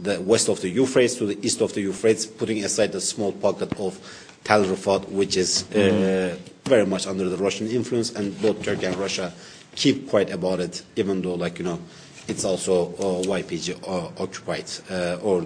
the 0.00 0.20
west 0.20 0.48
of 0.48 0.60
the 0.60 0.68
Euphrates 0.68 1.16
to 1.16 1.26
the 1.26 1.38
east 1.44 1.60
of 1.60 1.72
the 1.74 1.80
Euphrates, 1.80 2.26
putting 2.26 2.64
aside 2.64 2.92
the 2.92 3.00
small 3.00 3.32
pocket 3.32 3.72
of 3.78 3.98
Tal 4.44 4.64
Rifat, 4.64 5.08
which 5.08 5.36
is 5.36 5.62
uh, 5.62 5.74
mm-hmm. 5.74 6.68
very 6.68 6.86
much 6.86 7.06
under 7.06 7.28
the 7.28 7.36
Russian 7.36 7.68
influence, 7.68 8.10
and 8.14 8.38
both 8.42 8.62
Turkey 8.62 8.86
and 8.86 8.96
Russia 8.96 9.32
keep 9.74 10.08
quiet 10.08 10.30
about 10.30 10.60
it, 10.60 10.82
even 10.96 11.22
though, 11.22 11.34
like, 11.34 11.58
you 11.58 11.64
know, 11.64 11.80
it's 12.26 12.44
also 12.44 12.88
uh, 12.94 13.22
YPG 13.26 13.86
uh, 13.86 14.22
occupied, 14.22 14.64
uh, 14.90 15.18
or 15.22 15.42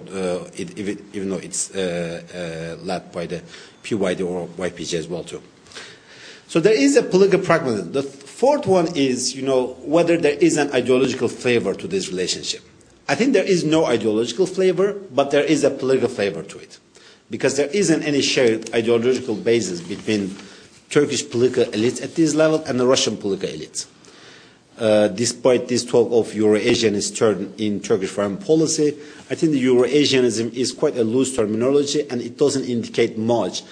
even, 0.57 1.29
though 1.29 1.37
it's 1.37 1.73
led 1.73 3.11
by 3.11 3.25
the 3.25 3.41
PYD 3.83 4.25
or 4.25 4.47
YPG 4.47 4.97
as 4.97 5.07
well 5.07 5.23
too. 5.23 5.41
So 6.47 6.59
there 6.59 6.73
is 6.73 6.95
a 6.95 7.03
political 7.03 7.39
pragmatism. 7.39 7.91
The 7.91 8.03
fourth 8.03 8.65
one 8.65 8.95
is, 8.95 9.35
you 9.35 9.43
know, 9.43 9.77
whether 9.81 10.17
there 10.17 10.37
is 10.39 10.57
an 10.57 10.71
ideological 10.71 11.27
flavor 11.27 11.73
to 11.75 11.87
this 11.87 12.09
relationship. 12.09 12.61
I 13.07 13.15
think 13.15 13.33
there 13.33 13.43
is 13.43 13.63
no 13.63 13.85
ideological 13.85 14.45
flavor, 14.45 14.93
but 14.93 15.31
there 15.31 15.43
is 15.43 15.63
a 15.63 15.69
political 15.69 16.09
flavor 16.09 16.43
to 16.43 16.59
it, 16.59 16.79
because 17.29 17.57
there 17.57 17.67
isn't 17.67 18.03
any 18.03 18.21
shared 18.21 18.73
ideological 18.73 19.35
basis 19.35 19.81
between 19.81 20.35
Turkish 20.89 21.29
political 21.29 21.65
elites 21.65 22.01
at 22.01 22.15
this 22.15 22.33
level 22.33 22.63
and 22.65 22.79
the 22.79 22.87
Russian 22.87 23.17
political 23.17 23.49
elites. 23.49 23.85
Uh, 24.79 25.09
despite 25.09 25.67
this 25.67 25.83
talk 25.83 26.09
of 26.13 26.31
Eurasianist 26.33 27.17
turn 27.17 27.53
in 27.57 27.81
Turkish 27.81 28.09
foreign 28.09 28.37
policy, 28.37 28.95
I 29.29 29.35
think 29.35 29.51
the 29.51 29.61
Eurasianism 29.65 30.53
is 30.53 30.71
quite 30.71 30.95
a 30.97 31.03
loose 31.03 31.35
terminology 31.35 32.07
and 32.09 32.21
it 32.21 32.37
doesn't 32.37 32.63
indicate 32.63 33.17
much 33.17 33.63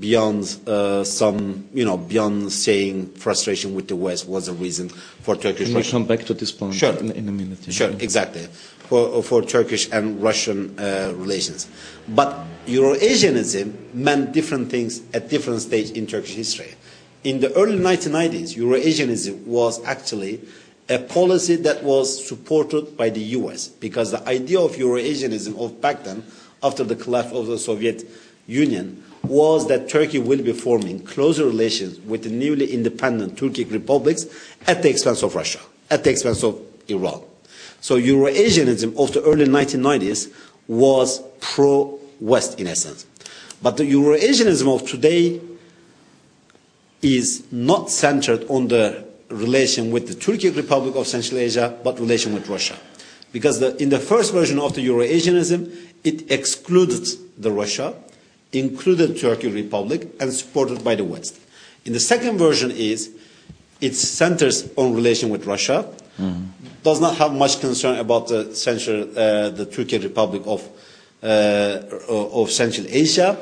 beyond 0.00 0.56
uh, 0.66 1.04
some, 1.04 1.68
you 1.72 1.84
know, 1.84 1.96
beyond 1.96 2.52
saying 2.52 3.12
frustration 3.12 3.76
with 3.76 3.86
the 3.86 3.94
West 3.94 4.26
was 4.26 4.48
a 4.48 4.52
reason 4.54 4.88
for 4.88 5.36
Turkish. 5.36 5.68
Can 5.68 5.76
We'll 5.76 5.84
come 5.84 6.04
back 6.04 6.24
to 6.26 6.34
this 6.34 6.50
point 6.50 6.74
sure. 6.74 6.96
in, 6.96 7.12
in 7.12 7.28
a 7.28 7.32
minute. 7.32 7.58
Yeah. 7.66 7.72
Sure, 7.72 7.90
exactly, 8.00 8.42
for, 8.90 9.22
for 9.22 9.42
Turkish 9.42 9.88
and 9.92 10.20
Russian 10.20 10.76
uh, 10.80 11.12
relations. 11.14 11.68
But 12.08 12.44
Eurasianism 12.66 13.94
meant 13.94 14.32
different 14.32 14.68
things 14.68 15.00
at 15.14 15.28
different 15.28 15.62
stages 15.62 15.92
in 15.92 16.08
Turkish 16.08 16.34
history 16.34 16.74
in 17.26 17.40
the 17.40 17.52
early 17.56 17.76
1990s, 17.76 18.56
Eurasianism 18.56 19.44
was 19.46 19.82
actually 19.84 20.40
a 20.88 20.96
policy 21.00 21.56
that 21.56 21.82
was 21.82 22.24
supported 22.24 22.96
by 22.96 23.10
the 23.10 23.20
US 23.38 23.66
because 23.66 24.12
the 24.12 24.28
idea 24.28 24.60
of 24.60 24.76
Eurasianism 24.76 25.58
of 25.58 25.80
back 25.80 26.04
then, 26.04 26.22
after 26.62 26.84
the 26.84 26.94
collapse 26.94 27.32
of 27.32 27.48
the 27.48 27.58
Soviet 27.58 28.04
Union, 28.46 29.02
was 29.24 29.66
that 29.66 29.88
Turkey 29.88 30.20
will 30.20 30.40
be 30.40 30.52
forming 30.52 31.00
closer 31.04 31.44
relations 31.44 31.98
with 32.02 32.22
the 32.22 32.30
newly 32.30 32.72
independent 32.72 33.34
Turkic 33.34 33.72
republics 33.72 34.26
at 34.68 34.84
the 34.84 34.88
expense 34.88 35.24
of 35.24 35.34
Russia, 35.34 35.58
at 35.90 36.04
the 36.04 36.10
expense 36.10 36.44
of 36.44 36.60
Iran. 36.86 37.20
So 37.80 37.98
Eurasianism 38.00 38.96
of 38.96 39.12
the 39.12 39.22
early 39.24 39.46
1990s 39.46 40.32
was 40.68 41.20
pro-West 41.40 42.60
in 42.60 42.68
essence. 42.68 43.04
But 43.60 43.78
the 43.78 43.92
Eurasianism 43.92 44.72
of 44.72 44.88
today 44.88 45.40
is 47.02 47.44
not 47.52 47.90
centered 47.90 48.44
on 48.48 48.68
the 48.68 49.04
relation 49.28 49.90
with 49.90 50.08
the 50.08 50.14
Turkic 50.14 50.56
Republic 50.56 50.94
of 50.96 51.06
Central 51.06 51.38
Asia, 51.38 51.76
but 51.82 51.98
relation 51.98 52.34
with 52.34 52.48
Russia. 52.48 52.76
Because 53.32 53.60
the, 53.60 53.76
in 53.82 53.90
the 53.90 53.98
first 53.98 54.32
version 54.32 54.58
of 54.58 54.74
the 54.74 54.86
Eurasianism, 54.86 55.74
it 56.04 56.30
excluded 56.30 57.06
the 57.36 57.50
Russia, 57.50 57.94
included 58.52 59.10
the 59.10 59.14
Turkic 59.14 59.52
Republic, 59.54 60.08
and 60.20 60.32
supported 60.32 60.82
by 60.84 60.94
the 60.94 61.04
West. 61.04 61.38
In 61.84 61.92
the 61.92 62.00
second 62.00 62.38
version 62.38 62.70
is 62.70 63.10
it 63.80 63.94
centers 63.94 64.70
on 64.76 64.94
relation 64.94 65.28
with 65.28 65.44
Russia, 65.46 65.88
mm. 66.18 66.46
does 66.82 67.00
not 67.00 67.16
have 67.16 67.34
much 67.34 67.60
concern 67.60 67.98
about 67.98 68.28
the 68.28 68.54
central, 68.54 69.02
uh, 69.02 69.50
the 69.50 69.66
Turkic 69.66 70.02
Republic 70.02 70.42
of, 70.46 70.66
uh, 71.22 71.80
of 72.08 72.50
Central 72.50 72.86
Asia, 72.88 73.36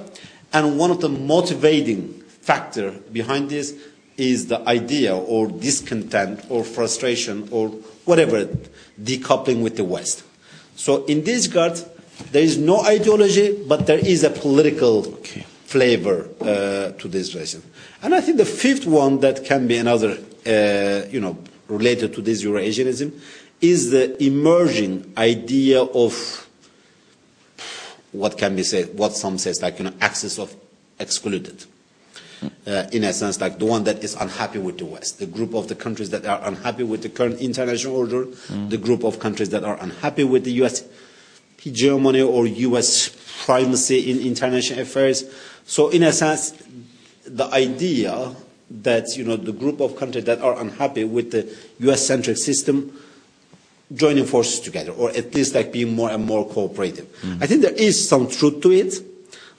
and 0.53 0.79
one 0.79 0.91
of 0.91 1.01
the 1.01 1.09
motivating 1.09 2.24
factor 2.45 2.91
behind 3.13 3.49
this 3.49 3.75
is 4.17 4.47
the 4.49 4.61
idea 4.69 5.17
or 5.17 5.49
discontent 5.49 6.45
or 6.51 6.63
frustration 6.63 7.49
or 7.51 7.69
whatever 8.05 8.45
decoupling 9.03 9.63
with 9.63 9.77
the 9.77 9.85
West. 9.85 10.23
So 10.77 11.05
in 11.07 11.25
this 11.25 11.49
regard, 11.49 11.81
there 12.31 12.43
is 12.43 12.59
no 12.59 12.85
ideology, 12.85 13.65
but 13.67 13.87
there 13.87 13.99
is 13.99 14.23
a 14.23 14.31
political 14.31 15.07
okay. 15.15 15.41
flavor 15.65 16.29
uh, 16.41 16.93
to 17.01 17.09
this 17.09 17.35
relation. 17.35 17.63
And 18.03 18.15
I 18.15 18.21
think 18.21 18.37
the 18.37 18.45
fifth 18.45 18.87
one 18.87 19.21
that 19.21 19.45
can 19.45 19.67
be 19.67 19.79
another, 19.79 20.19
uh, 20.47 21.09
you 21.11 21.21
know, 21.21 21.39
related 21.69 22.13
to 22.15 22.23
this 22.23 22.45
Eurasianism 22.45 23.19
is 23.61 23.91
the 23.91 24.23
emerging 24.23 25.15
idea 25.17 25.83
of 25.83 26.47
what 28.13 28.37
can 28.37 28.55
be 28.55 28.63
said, 28.63 28.97
what 28.97 29.17
some 29.17 29.39
says 29.39 29.63
like, 29.63 29.79
you 29.79 29.87
know, 29.87 29.95
access 30.01 30.39
of 30.39 30.55
excluded 31.01 31.65
uh, 32.67 32.87
in 32.93 33.05
a 33.05 33.13
sense, 33.13 33.41
like 33.41 33.59
the 33.59 33.65
one 33.65 33.85
that 33.85 34.03
is 34.03 34.15
unhappy 34.15 34.59
with 34.59 34.79
the 34.79 34.85
West, 34.85 35.19
the 35.19 35.27
group 35.27 35.55
of 35.55 35.69
the 35.69 35.75
countries 35.75 36.11
that 36.11 36.25
are 36.27 36.41
unhappy 36.45 36.83
with 36.83 37.03
the 37.03 37.09
current 37.09 37.41
international 37.41 37.97
order, 37.97 38.27
mm. 38.27 38.71
the 38.71 38.79
group 38.79 39.05
of 39.05 39.19
countries 39.19 39.51
that 39.51 39.65
are 39.65 39.79
unhappy 39.81 40.25
with 40.25 40.45
the 40.45 40.53
U.S. 40.65 40.85
hegemony 41.59 42.23
or 42.23 42.47
U.S. 42.47 43.11
primacy 43.45 44.11
in 44.11 44.21
international 44.21 44.81
affairs. 44.81 45.25
So, 45.67 45.89
in 45.91 46.03
a 46.03 46.13
sense, 46.13 46.53
the 47.27 47.47
idea 47.47 48.35
that 48.71 49.17
you 49.17 49.25
know 49.25 49.37
the 49.37 49.53
group 49.53 49.81
of 49.81 49.97
countries 49.97 50.25
that 50.25 50.41
are 50.41 50.59
unhappy 50.59 51.05
with 51.05 51.31
the 51.31 51.55
U.S.-centric 51.81 52.37
system 52.39 52.99
joining 53.93 54.25
forces 54.25 54.61
together, 54.61 54.93
or 54.93 55.11
at 55.11 55.35
least 55.35 55.55
like 55.55 55.73
being 55.73 55.95
more 55.95 56.11
and 56.11 56.25
more 56.25 56.49
cooperative. 56.49 57.07
Mm. 57.23 57.43
I 57.43 57.47
think 57.47 57.63
there 57.63 57.75
is 57.75 58.09
some 58.09 58.29
truth 58.29 58.63
to 58.63 58.73
it, 58.73 58.95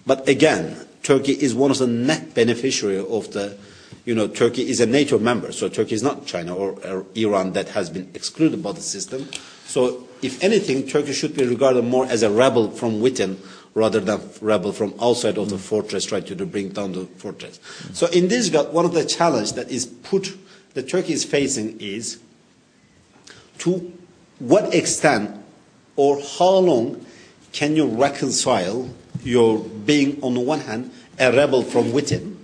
but 0.05 0.27
again, 0.27 0.84
Turkey 1.05 1.33
is 1.33 1.53
one 1.53 1.69
of 1.69 1.77
the 1.77 1.85
net 1.85 2.33
beneficiary 2.33 2.97
of 2.97 3.31
the, 3.31 3.55
you 4.05 4.15
know, 4.15 4.27
Turkey 4.27 4.67
is 4.67 4.79
a 4.79 4.87
NATO 4.87 5.19
member, 5.19 5.51
so 5.51 5.69
Turkey 5.69 5.93
is 5.93 6.01
not 6.01 6.25
China 6.25 6.55
or, 6.55 6.71
or 6.83 7.05
Iran 7.13 7.53
that 7.53 7.69
has 7.69 7.91
been 7.91 8.09
excluded 8.15 8.63
by 8.63 8.71
the 8.71 8.81
system. 8.81 9.29
So, 9.67 10.07
if 10.23 10.43
anything, 10.43 10.87
Turkey 10.87 11.13
should 11.13 11.35
be 11.37 11.45
regarded 11.45 11.85
more 11.85 12.07
as 12.07 12.23
a 12.23 12.31
rebel 12.31 12.71
from 12.71 13.01
within 13.01 13.39
rather 13.75 13.99
than 13.99 14.19
rebel 14.41 14.71
from 14.71 14.95
outside 14.99 15.37
of 15.37 15.51
the 15.51 15.59
fortress, 15.59 16.05
trying 16.05 16.23
to 16.23 16.35
bring 16.43 16.69
down 16.69 16.93
the 16.93 17.05
fortress. 17.05 17.59
So, 17.93 18.07
in 18.07 18.27
this 18.27 18.47
regard, 18.47 18.73
one 18.73 18.85
of 18.85 18.93
the 18.93 19.05
challenges 19.05 19.53
that 19.53 19.69
is 19.69 19.85
put, 19.85 20.35
that 20.73 20.89
Turkey 20.89 21.13
is 21.13 21.23
facing 21.23 21.79
is 21.79 22.19
to 23.59 23.93
what 24.39 24.73
extent 24.73 25.39
or 25.97 26.19
how 26.39 26.57
long 26.57 27.05
can 27.51 27.75
you 27.75 27.85
reconcile 27.85 28.89
your 29.25 29.59
being, 29.59 30.21
on 30.21 30.33
the 30.33 30.39
one 30.39 30.59
hand, 30.59 30.91
a 31.19 31.31
rebel 31.31 31.63
from 31.63 31.91
within, 31.91 32.37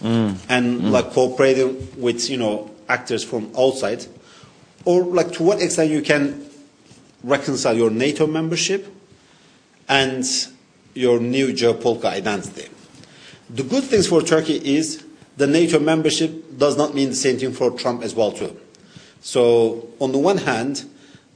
mm. 0.00 0.36
and 0.48 0.80
mm. 0.80 0.90
like 0.90 1.10
cooperating 1.10 2.00
with 2.00 2.30
you 2.30 2.36
know 2.36 2.70
actors 2.88 3.24
from 3.24 3.50
outside, 3.58 4.06
or 4.84 5.02
like 5.02 5.32
to 5.32 5.42
what 5.42 5.60
extent 5.60 5.90
you 5.90 6.02
can 6.02 6.48
reconcile 7.22 7.76
your 7.76 7.90
NATO 7.90 8.26
membership 8.26 8.94
and 9.88 10.24
your 10.94 11.20
new 11.20 11.48
geopolitical 11.48 12.06
identity. 12.06 12.68
The 13.50 13.62
good 13.62 13.84
things 13.84 14.06
for 14.06 14.22
Turkey 14.22 14.56
is 14.76 15.04
the 15.36 15.46
NATO 15.46 15.78
membership 15.78 16.58
does 16.58 16.76
not 16.76 16.94
mean 16.94 17.10
the 17.10 17.14
same 17.14 17.38
thing 17.38 17.52
for 17.52 17.70
Trump 17.70 18.02
as 18.02 18.14
well 18.14 18.32
too. 18.32 18.58
So 19.20 19.88
on 20.00 20.12
the 20.12 20.18
one 20.18 20.38
hand, 20.38 20.84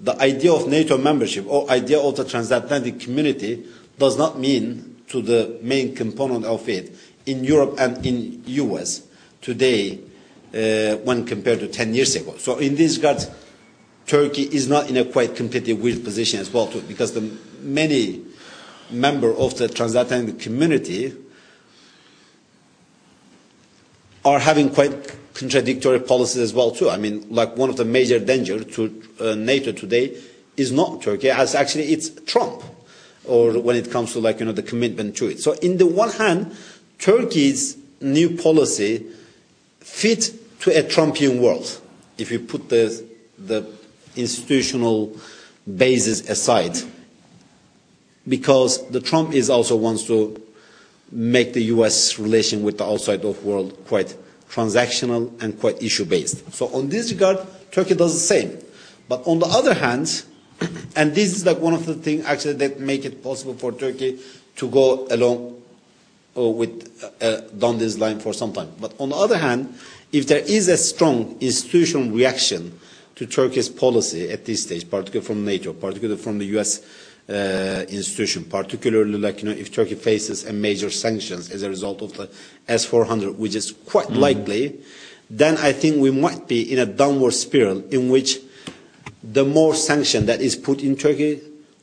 the 0.00 0.20
idea 0.20 0.52
of 0.52 0.68
NATO 0.68 0.98
membership 0.98 1.46
or 1.48 1.70
idea 1.70 2.00
of 2.00 2.16
the 2.16 2.24
transatlantic 2.24 3.00
community 3.00 3.64
does 3.98 4.16
not 4.18 4.38
mean 4.38 4.96
to 5.08 5.22
the 5.22 5.58
main 5.62 5.94
component 5.94 6.44
of 6.44 6.68
it 6.68 6.94
in 7.26 7.44
Europe 7.44 7.76
and 7.78 8.04
in 8.04 8.42
US 8.46 9.02
today 9.40 9.98
uh, 10.54 10.96
when 11.04 11.24
compared 11.24 11.60
to 11.60 11.68
10 11.68 11.94
years 11.94 12.16
ago. 12.16 12.34
So 12.38 12.58
in 12.58 12.74
this 12.76 12.96
regard, 12.96 13.24
Turkey 14.06 14.42
is 14.42 14.68
not 14.68 14.90
in 14.90 14.96
a 14.96 15.04
quite 15.04 15.36
completely 15.36 15.72
weird 15.72 16.04
position 16.04 16.40
as 16.40 16.50
well 16.52 16.66
too, 16.66 16.80
because 16.82 17.12
the 17.12 17.30
many 17.60 18.22
member 18.90 19.34
of 19.34 19.56
the 19.58 19.68
transatlantic 19.68 20.38
community 20.38 21.14
are 24.24 24.38
having 24.38 24.70
quite 24.70 25.16
contradictory 25.34 25.98
policies 26.00 26.42
as 26.42 26.52
well 26.52 26.70
too. 26.70 26.90
I 26.90 26.96
mean, 26.96 27.26
like 27.30 27.56
one 27.56 27.70
of 27.70 27.76
the 27.76 27.84
major 27.84 28.18
dangers 28.18 28.64
to 28.76 29.02
uh, 29.20 29.34
NATO 29.34 29.72
today 29.72 30.16
is 30.56 30.70
not 30.72 31.02
Turkey, 31.02 31.30
as 31.30 31.54
actually 31.54 31.84
it's 31.92 32.10
Trump 32.26 32.62
or 33.24 33.58
when 33.60 33.76
it 33.76 33.90
comes 33.90 34.12
to 34.12 34.18
like, 34.18 34.40
you 34.40 34.46
know, 34.46 34.52
the 34.52 34.62
commitment 34.62 35.16
to 35.16 35.28
it. 35.28 35.40
So 35.40 35.52
in 35.52 35.78
the 35.78 35.86
one 35.86 36.10
hand, 36.10 36.56
Turkey's 36.98 37.76
new 38.00 38.36
policy 38.36 39.06
fit 39.80 40.34
to 40.60 40.70
a 40.70 40.82
Trumpian 40.82 41.40
world. 41.40 41.80
If 42.18 42.30
you 42.30 42.40
put 42.40 42.68
the, 42.68 43.04
the 43.38 43.66
institutional 44.16 45.16
basis 45.76 46.28
aside, 46.28 46.76
because 48.28 48.88
the 48.90 49.00
Trump 49.00 49.34
is 49.34 49.50
also 49.50 49.76
wants 49.76 50.06
to 50.06 50.40
make 51.10 51.52
the 51.52 51.62
U.S. 51.64 52.18
relation 52.18 52.62
with 52.62 52.78
the 52.78 52.84
outside 52.84 53.24
of 53.24 53.44
world 53.44 53.76
quite 53.86 54.16
transactional 54.48 55.30
and 55.42 55.58
quite 55.58 55.82
issue 55.82 56.04
based. 56.04 56.52
So 56.52 56.68
on 56.68 56.88
this 56.88 57.12
regard, 57.12 57.38
Turkey 57.70 57.94
does 57.94 58.14
the 58.14 58.20
same. 58.20 58.58
But 59.08 59.26
on 59.26 59.38
the 59.38 59.46
other 59.46 59.74
hand, 59.74 60.24
and 60.96 61.14
this 61.14 61.34
is 61.34 61.46
like 61.46 61.58
one 61.58 61.74
of 61.74 61.86
the 61.86 61.94
things 61.94 62.24
actually 62.24 62.54
that 62.54 62.80
make 62.80 63.04
it 63.04 63.22
possible 63.22 63.54
for 63.54 63.72
Turkey 63.72 64.18
to 64.56 64.68
go 64.68 65.06
along 65.10 65.60
uh, 66.36 66.42
with 66.42 67.12
uh, 67.20 67.40
down 67.58 67.78
this 67.78 67.98
line 67.98 68.18
for 68.20 68.32
some 68.32 68.52
time. 68.52 68.72
But 68.80 68.94
on 68.98 69.10
the 69.10 69.16
other 69.16 69.38
hand, 69.38 69.74
if 70.12 70.26
there 70.26 70.40
is 70.40 70.68
a 70.68 70.76
strong 70.76 71.36
institutional 71.40 72.10
reaction 72.14 72.78
to 73.16 73.26
Turkey's 73.26 73.68
policy 73.68 74.30
at 74.30 74.44
this 74.44 74.62
stage, 74.62 74.88
particularly 74.88 75.26
from 75.26 75.44
NATO, 75.44 75.72
particularly 75.72 76.20
from 76.20 76.38
the 76.38 76.46
U.S. 76.56 76.82
Uh, 77.28 77.84
institution, 77.88 78.44
particularly 78.44 79.18
like 79.18 79.42
you 79.42 79.48
know 79.48 79.54
if 79.54 79.72
Turkey 79.72 79.94
faces 79.94 80.44
a 80.44 80.52
major 80.52 80.90
sanctions 80.90 81.50
as 81.50 81.62
a 81.62 81.68
result 81.68 82.02
of 82.02 82.12
the 82.14 82.28
S400, 82.68 83.36
which 83.36 83.54
is 83.54 83.72
quite 83.86 84.08
mm. 84.08 84.16
likely, 84.16 84.80
then 85.30 85.56
I 85.58 85.72
think 85.72 85.98
we 85.98 86.10
might 86.10 86.48
be 86.48 86.72
in 86.72 86.78
a 86.78 86.86
downward 86.86 87.32
spiral 87.32 87.84
in 87.90 88.10
which 88.10 88.38
the 89.22 89.44
more 89.44 89.74
sanction 89.74 90.26
that 90.26 90.40
is 90.40 90.56
put 90.56 90.82
in 90.82 90.96
Turkey 90.96 91.40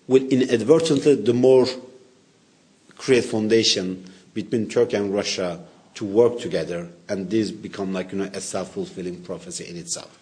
will 0.08 0.25
inadvertently 0.28 1.15
the 1.15 1.34
more 1.34 1.65
create 2.97 3.25
foundation 3.25 4.06
between 4.34 4.67
Turkey 4.69 4.97
and 4.97 5.13
Russia 5.13 5.63
to 5.95 6.06
work 6.06 6.39
together 6.39 6.89
and 7.08 7.30
this 7.30 7.52
become 7.52 7.93
like 7.93 8.12
you 8.12 8.17
know 8.19 8.30
a 8.34 8.41
self-fulfilling 8.41 9.21
prophecy 9.23 9.65
in 9.69 9.78
itself. 9.78 10.17